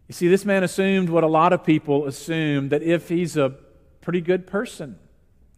[0.07, 3.55] You see, this man assumed what a lot of people assume that if he's a
[4.01, 4.99] pretty good person,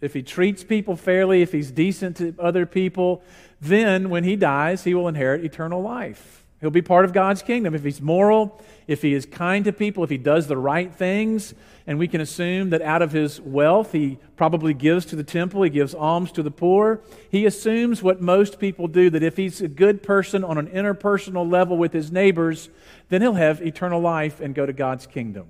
[0.01, 3.22] if he treats people fairly, if he's decent to other people,
[3.61, 6.47] then when he dies, he will inherit eternal life.
[6.61, 7.74] He'll be part of God's kingdom.
[7.74, 11.54] If he's moral, if he is kind to people, if he does the right things,
[11.86, 15.62] and we can assume that out of his wealth, he probably gives to the temple,
[15.62, 17.00] he gives alms to the poor.
[17.30, 21.48] He assumes what most people do that if he's a good person on an interpersonal
[21.48, 22.70] level with his neighbors,
[23.09, 25.46] then he'll have eternal life and go to God's kingdom.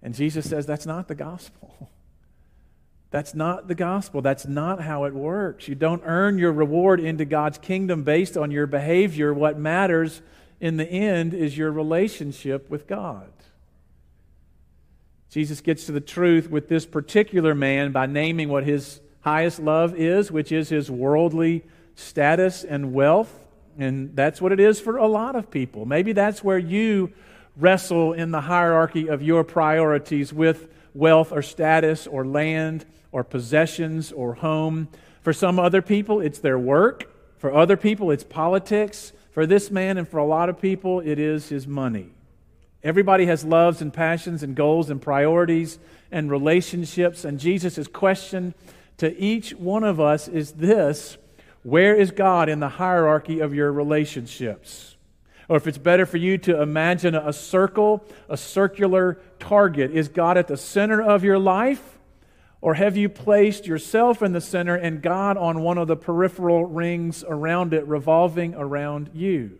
[0.00, 1.90] And Jesus says that's not the gospel.
[3.10, 4.20] That's not the gospel.
[4.20, 5.68] That's not how it works.
[5.68, 9.32] You don't earn your reward into God's kingdom based on your behavior.
[9.32, 10.22] What matters
[10.60, 13.30] in the end is your relationship with God.
[15.30, 19.94] Jesus gets to the truth with this particular man by naming what his highest love
[19.94, 23.46] is, which is his worldly status and wealth.
[23.78, 25.84] And that's what it is for a lot of people.
[25.84, 27.12] Maybe that's where you
[27.56, 34.12] wrestle in the hierarchy of your priorities with wealth or status or land or possessions
[34.12, 34.88] or home.
[35.22, 37.12] For some other people, it's their work.
[37.38, 39.12] For other people, it's politics.
[39.30, 42.10] For this man and for a lot of people, it is his money.
[42.82, 45.78] Everybody has loves and passions and goals and priorities
[46.10, 47.24] and relationships.
[47.24, 48.54] And Jesus' question
[48.98, 51.18] to each one of us is this
[51.62, 54.95] Where is God in the hierarchy of your relationships?
[55.48, 60.36] Or if it's better for you to imagine a circle, a circular target, is God
[60.36, 61.98] at the center of your life?
[62.60, 66.64] Or have you placed yourself in the center and God on one of the peripheral
[66.64, 69.58] rings around it, revolving around you?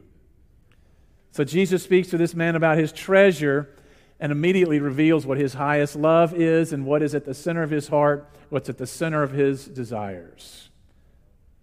[1.31, 3.71] So Jesus speaks to this man about his treasure
[4.19, 7.71] and immediately reveals what his highest love is and what is at the center of
[7.71, 10.71] his heart, what's at the center of his desires.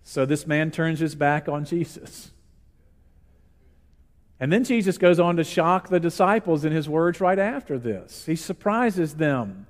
[0.03, 2.32] So this man turns his back on Jesus.
[4.39, 8.25] And then Jesus goes on to shock the disciples in his words right after this.
[8.25, 9.67] He surprises them.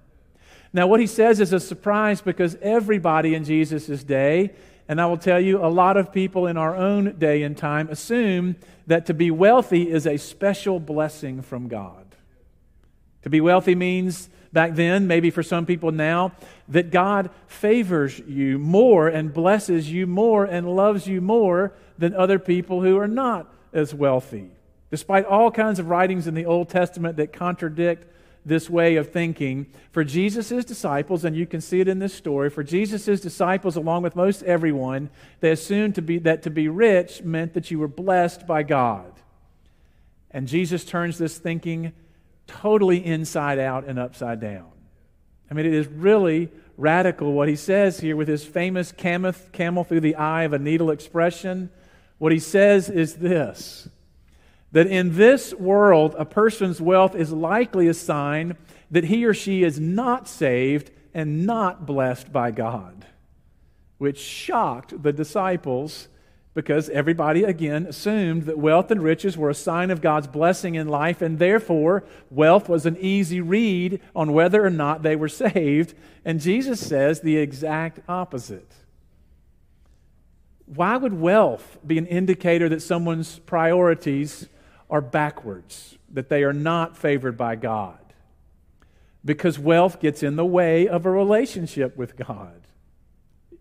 [0.72, 4.54] Now, what he says is a surprise because everybody in Jesus' day,
[4.88, 7.90] and I will tell you, a lot of people in our own day and time
[7.90, 8.56] assume
[8.88, 12.16] that to be wealthy is a special blessing from God.
[13.22, 16.34] To be wealthy means back then, maybe for some people now,
[16.68, 22.40] that God favors you more and blesses you more and loves you more than other
[22.40, 24.52] people who are not as wealthy.
[24.92, 28.08] Despite all kinds of writings in the Old Testament that contradict
[28.46, 32.50] this way of thinking, for Jesus' disciples, and you can see it in this story,
[32.50, 35.10] for Jesus' disciples, along with most everyone,
[35.40, 39.12] they assumed to be, that to be rich meant that you were blessed by God.
[40.30, 41.94] And Jesus turns this thinking
[42.48, 44.70] totally inside out and upside down.
[45.50, 50.02] I mean, it is really radical what he says here with his famous camel through
[50.02, 51.70] the eye of a needle expression.
[52.18, 53.90] What he says is this
[54.72, 58.58] that in this world, a person's wealth is likely a sign
[58.90, 63.06] that he or she is not saved and not blessed by God,
[64.00, 66.08] which shocked the disciples
[66.56, 70.88] because everybody, again, assumed that wealth and riches were a sign of God's blessing in
[70.88, 75.96] life, and therefore wealth was an easy read on whether or not they were saved.
[76.24, 78.72] And Jesus says the exact opposite.
[80.76, 84.48] Why would wealth be an indicator that someone's priorities
[84.94, 87.98] are backwards, that they are not favored by God.
[89.26, 92.62] Because wealth gets in the way of a relationship with God.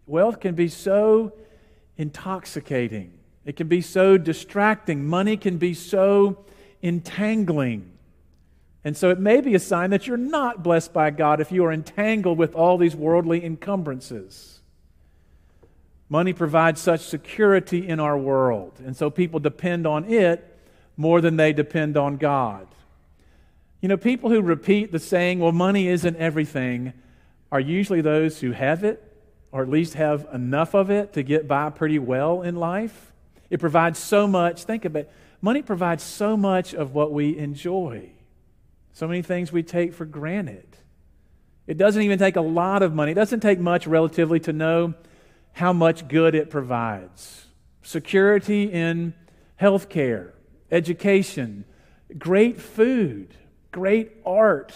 [0.06, 1.32] Wealth can be so
[1.96, 6.44] intoxicating, it can be so distracting, money can be so
[6.82, 7.90] entangling.
[8.84, 11.64] And so it may be a sign that you're not blessed by God if you
[11.64, 14.61] are entangled with all these worldly encumbrances.
[16.12, 20.58] Money provides such security in our world, and so people depend on it
[20.94, 22.66] more than they depend on God.
[23.80, 26.92] You know, people who repeat the saying, well, money isn't everything,
[27.50, 29.02] are usually those who have it,
[29.52, 33.10] or at least have enough of it to get by pretty well in life.
[33.48, 34.64] It provides so much.
[34.64, 35.12] Think about it.
[35.40, 38.10] Money provides so much of what we enjoy,
[38.92, 40.76] so many things we take for granted.
[41.66, 44.92] It doesn't even take a lot of money, it doesn't take much relatively to know
[45.53, 47.46] how much good it provides.
[47.82, 49.14] Security in
[49.57, 50.34] health care,
[50.70, 51.64] education,
[52.18, 53.34] great food,
[53.70, 54.74] great art,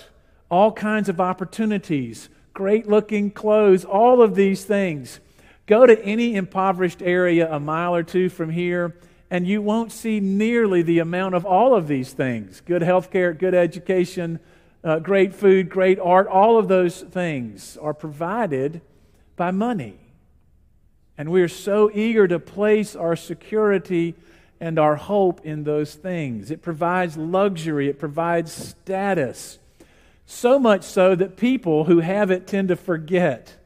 [0.51, 5.21] all kinds of opportunities, great looking clothes, all of these things.
[5.67, 8.97] Go to any impoverished area a mile or two from here,
[9.31, 13.33] and you won't see nearly the amount of all of these things good health care,
[13.33, 14.39] good education,
[14.85, 16.29] uh, great food, great art.
[16.29, 18.81] All of those things are provided
[19.35, 19.99] by money.
[21.19, 24.15] And we are so eager to place our security
[24.61, 26.51] and our hope in those things.
[26.51, 29.59] It provides luxury, it provides status.
[30.27, 33.57] So much so that people who have it tend to forget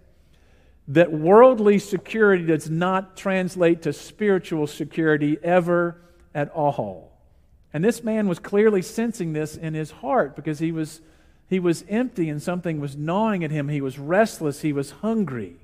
[0.89, 5.97] that worldly security does not translate to spiritual security ever
[6.35, 7.13] at all.
[7.73, 11.01] And this man was clearly sensing this in his heart because he was,
[11.49, 13.69] he was empty and something was gnawing at him.
[13.69, 15.60] He was restless, he was hungry.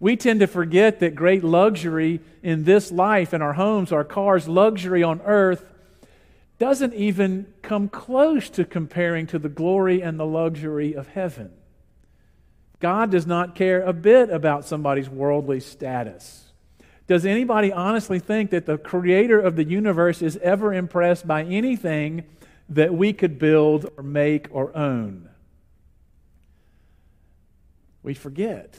[0.00, 4.48] We tend to forget that great luxury in this life, in our homes, our cars,
[4.48, 5.64] luxury on earth,
[6.58, 11.52] doesn't even come close to comparing to the glory and the luxury of heaven.
[12.80, 16.46] God does not care a bit about somebody's worldly status.
[17.06, 22.24] Does anybody honestly think that the creator of the universe is ever impressed by anything
[22.70, 25.28] that we could build or make or own?
[28.02, 28.78] We forget.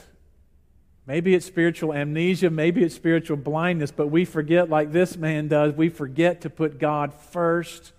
[1.08, 5.74] Maybe it's spiritual amnesia, maybe it's spiritual blindness, but we forget, like this man does,
[5.74, 7.92] we forget to put God first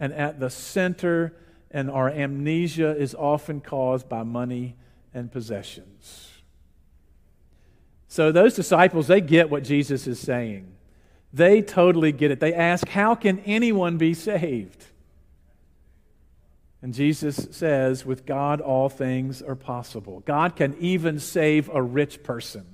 [0.00, 1.34] and at the center,
[1.70, 4.76] and our amnesia is often caused by money
[5.12, 6.30] and possessions.
[8.06, 10.72] So those disciples, they get what Jesus is saying.
[11.32, 12.40] They totally get it.
[12.40, 14.86] They ask, How can anyone be saved?
[16.80, 20.22] And Jesus says, With God, all things are possible.
[20.26, 22.66] God can even save a rich person.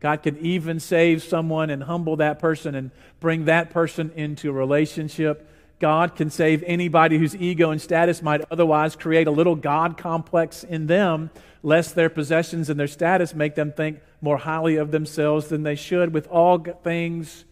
[0.00, 2.90] God can even save someone and humble that person and
[3.20, 5.48] bring that person into a relationship
[5.82, 10.62] God can save anybody whose ego and status might otherwise create a little God complex
[10.62, 11.28] in them,
[11.60, 15.74] lest their possessions and their status make them think more highly of themselves than they
[15.74, 16.14] should.
[16.14, 17.44] With all things,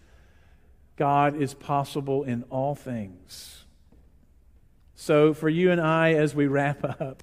[0.94, 3.59] God is possible in all things.
[5.02, 7.22] So, for you and I, as we wrap up,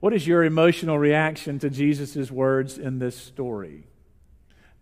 [0.00, 3.86] what is your emotional reaction to Jesus' words in this story?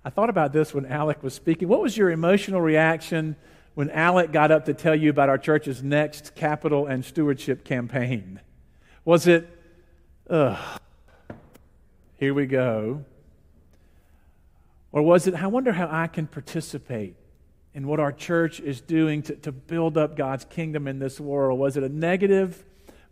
[0.03, 1.69] I thought about this when Alec was speaking.
[1.69, 3.37] What was your emotional reaction?
[3.75, 8.41] when Alec got up to tell you about our church's next capital and stewardship campaign?
[9.05, 9.49] Was it,
[10.29, 10.59] ugh,
[12.19, 13.05] here we go?
[14.91, 17.17] Or was it, I wonder how I can participate
[17.75, 21.59] in what our church is doing to, to build up God's kingdom in this world?
[21.59, 22.65] Was it a negative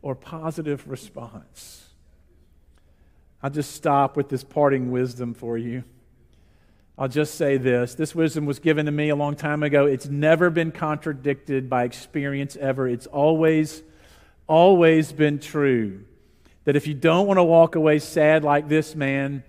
[0.03, 1.89] or positive response?
[3.43, 5.85] I'll just stop with this parting wisdom for you.
[6.99, 9.87] I'll just say this this wisdom was given to me a long time ago.
[9.87, 12.87] It's never been contradicted by experience ever.
[12.87, 13.83] It's always,
[14.47, 16.05] always been true
[16.65, 19.43] that if you don't want to walk away sad like this man,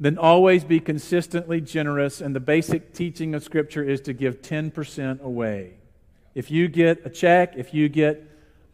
[0.00, 2.20] then always be consistently generous.
[2.20, 5.74] And the basic teaching of Scripture is to give 10% away.
[6.34, 8.22] If you get a check, if you get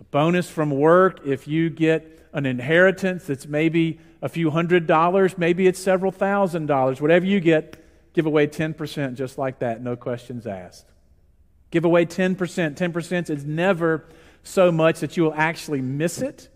[0.00, 5.36] a bonus from work, if you get an inheritance that's maybe a few hundred dollars,
[5.36, 7.80] maybe it's several thousand dollars, whatever you get,
[8.12, 10.86] Give away 10% just like that, no questions asked.
[11.70, 12.36] Give away 10%.
[12.36, 14.04] 10% is never
[14.42, 16.48] so much that you will actually miss it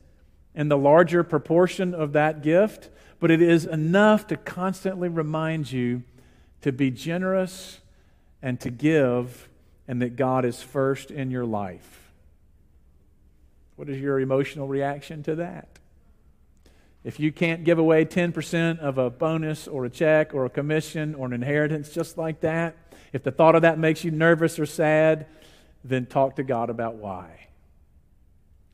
[0.55, 2.89] in the larger proportion of that gift,
[3.25, 6.03] but it is enough to constantly remind you
[6.61, 7.81] to be generous
[8.43, 9.49] and to give,
[9.89, 12.13] and that God is first in your life.
[13.77, 15.79] What is your emotional reaction to that?
[17.03, 21.15] If you can't give away 10% of a bonus or a check or a commission
[21.15, 22.77] or an inheritance just like that,
[23.15, 25.25] if the thought of that makes you nervous or sad,
[25.83, 27.47] then talk to God about why.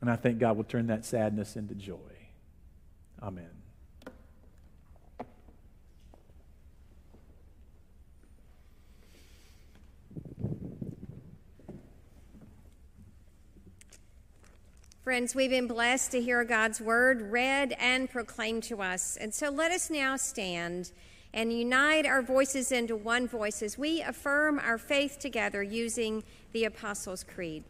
[0.01, 1.95] And I think God will turn that sadness into joy.
[3.23, 3.60] Amen.
[15.03, 19.17] Friends, we've been blessed to hear God's word read and proclaimed to us.
[19.19, 20.91] And so let us now stand
[21.33, 26.65] and unite our voices into one voice as we affirm our faith together using the
[26.65, 27.63] Apostles' Creed.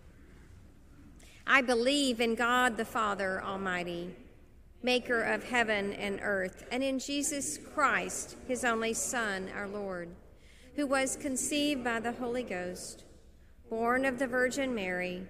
[1.48, 4.14] I believe in God the Father Almighty,
[4.84, 10.10] maker of heaven and earth, and in Jesus Christ, his only Son, our Lord,
[10.76, 13.06] who was conceived by the Holy Ghost,
[13.70, 15.30] born of the Virgin Mary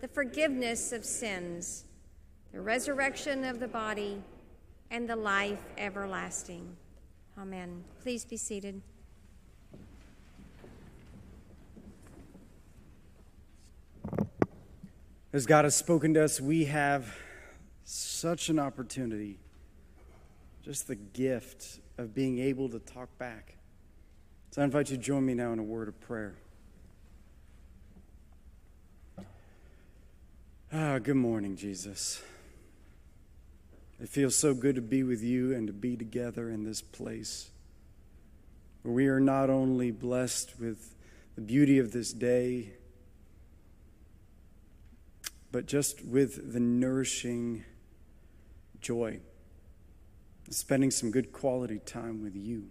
[0.00, 1.84] the forgiveness of sins,
[2.52, 4.22] the resurrection of the body,
[4.90, 6.76] and the life everlasting.
[7.38, 7.84] Amen.
[8.02, 8.80] Please be seated.
[15.32, 17.14] As God has spoken to us, we have
[17.84, 19.38] such an opportunity,
[20.62, 23.56] just the gift of being able to talk back.
[24.50, 26.36] So I invite you to join me now in a word of prayer.
[30.78, 32.22] Ah, good morning, Jesus.
[33.98, 37.48] It feels so good to be with you and to be together in this place
[38.82, 40.94] where we are not only blessed with
[41.34, 42.74] the beauty of this day
[45.50, 47.64] but just with the nourishing
[48.82, 49.20] joy,
[50.50, 52.68] spending some good quality time with you.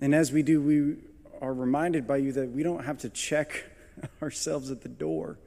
[0.00, 0.96] And as we do, we
[1.42, 3.64] are reminded by you that we don't have to check
[4.22, 5.38] ourselves at the door,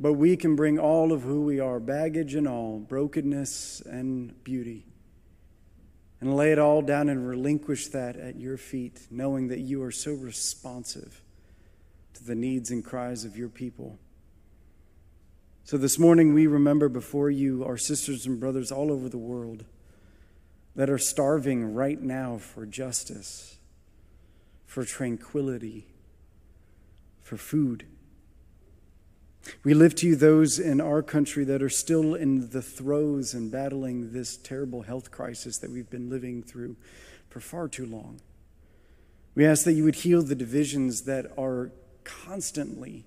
[0.00, 4.86] but we can bring all of who we are, baggage and all, brokenness and beauty,
[6.20, 9.90] and lay it all down and relinquish that at your feet, knowing that you are
[9.90, 11.22] so responsive
[12.14, 13.98] to the needs and cries of your people.
[15.64, 19.64] So this morning, we remember before you our sisters and brothers all over the world
[20.74, 23.58] that are starving right now for justice,
[24.64, 25.88] for tranquility,
[27.20, 27.84] for food.
[29.64, 33.50] We lift to you those in our country that are still in the throes and
[33.50, 36.76] battling this terrible health crisis that we've been living through
[37.28, 38.20] for far too long.
[39.34, 41.70] We ask that you would heal the divisions that are
[42.04, 43.04] constantly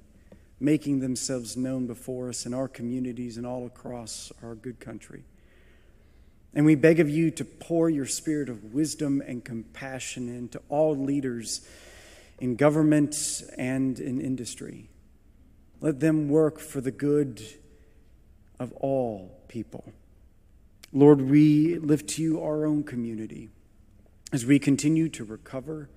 [0.60, 5.24] making themselves known before us in our communities and all across our good country.
[6.54, 10.96] And we beg of you to pour your spirit of wisdom and compassion into all
[10.96, 11.68] leaders
[12.40, 14.91] in government and in industry.
[15.82, 17.44] Let them work for the good
[18.60, 19.92] of all people.
[20.94, 23.50] Lord, we lift to you our own community
[24.32, 25.90] as we continue to recover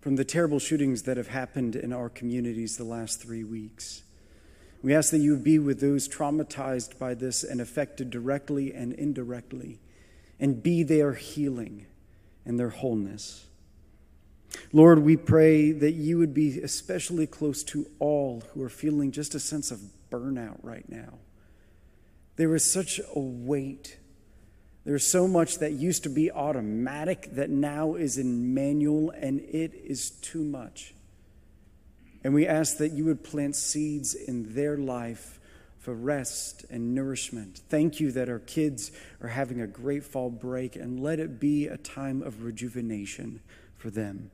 [0.00, 4.02] from the terrible shootings that have happened in our communities the last three weeks.
[4.82, 9.78] We ask that you be with those traumatized by this and affected directly and indirectly,
[10.40, 11.86] and be their healing
[12.44, 13.46] and their wholeness.
[14.72, 19.34] Lord, we pray that you would be especially close to all who are feeling just
[19.34, 19.80] a sense of
[20.10, 21.14] burnout right now.
[22.36, 23.98] There is such a weight
[24.84, 29.72] there's so much that used to be automatic that now is in manual, and it
[29.74, 30.94] is too much.
[32.22, 35.40] And we ask that you would plant seeds in their life
[35.78, 37.60] for rest and nourishment.
[37.68, 38.90] Thank you that our kids
[39.22, 43.40] are having a great fall break, and let it be a time of rejuvenation
[43.76, 44.30] for them.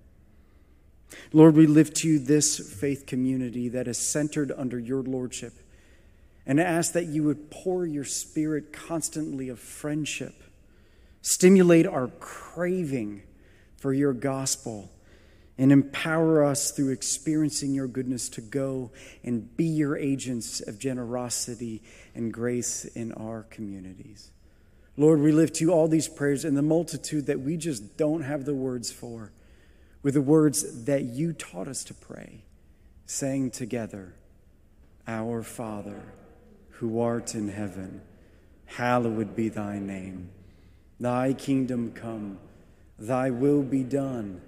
[1.32, 5.54] Lord, we lift to you this faith community that is centered under your lordship
[6.46, 10.34] and ask that you would pour your spirit constantly of friendship,
[11.22, 13.22] stimulate our craving
[13.76, 14.90] for your gospel,
[15.58, 18.90] and empower us through experiencing your goodness to go
[19.22, 21.82] and be your agents of generosity
[22.14, 24.30] and grace in our communities.
[24.96, 28.22] Lord, we lift to you all these prayers and the multitude that we just don't
[28.22, 29.32] have the words for,
[30.02, 32.42] with the words that you taught us to pray,
[33.06, 34.14] saying together,
[35.06, 36.02] Our Father
[36.80, 38.00] who art in heaven,
[38.64, 40.30] hallowed be thy name.
[40.98, 42.38] Thy kingdom come,
[42.98, 44.40] thy will be done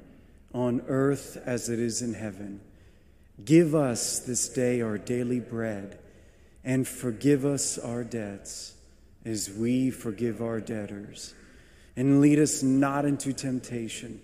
[0.55, 2.61] on earth as it is in heaven.
[3.45, 5.99] Give us this day our daily bread,
[6.65, 8.75] and forgive us our debts
[9.27, 11.35] as we forgive our debtors.
[11.97, 14.23] And lead us not into temptation,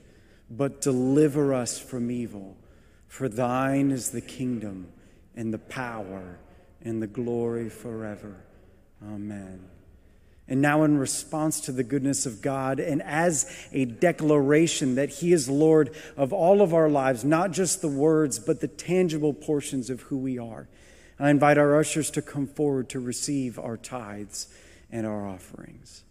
[0.50, 2.56] but deliver us from evil.
[3.06, 4.88] For thine is the kingdom
[5.34, 6.38] and the power
[6.82, 8.36] and the glory forever.
[9.02, 9.68] Amen.
[10.50, 15.34] And now, in response to the goodness of God, and as a declaration that He
[15.34, 19.90] is Lord of all of our lives, not just the words, but the tangible portions
[19.90, 20.66] of who we are,
[21.20, 24.48] I invite our ushers to come forward to receive our tithes
[24.90, 26.02] and our offerings.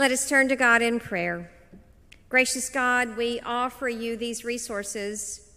[0.00, 1.50] Let us turn to God in prayer.
[2.30, 5.50] Gracious God, we offer you these resources.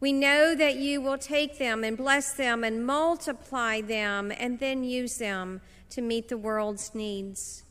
[0.00, 4.82] We know that you will take them and bless them and multiply them and then
[4.82, 5.60] use them
[5.90, 7.62] to meet the world's needs.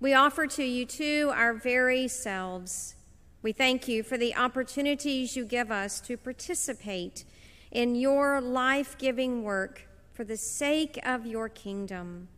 [0.00, 2.94] We offer to you, too, our very selves.
[3.42, 7.26] We thank you for the opportunities you give us to participate
[7.70, 12.28] in your life giving work for the sake of your kingdom.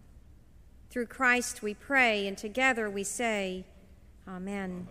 [0.94, 3.64] Through Christ we pray, and together we say,
[4.28, 4.86] Amen.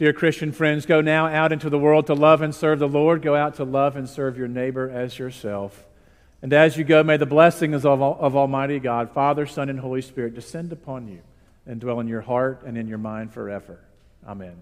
[0.00, 3.20] Dear Christian friends, go now out into the world to love and serve the Lord.
[3.20, 5.84] Go out to love and serve your neighbor as yourself.
[6.40, 10.00] And as you go, may the blessings of, of Almighty God, Father, Son, and Holy
[10.00, 11.18] Spirit descend upon you
[11.66, 13.78] and dwell in your heart and in your mind forever.
[14.26, 14.56] Amen.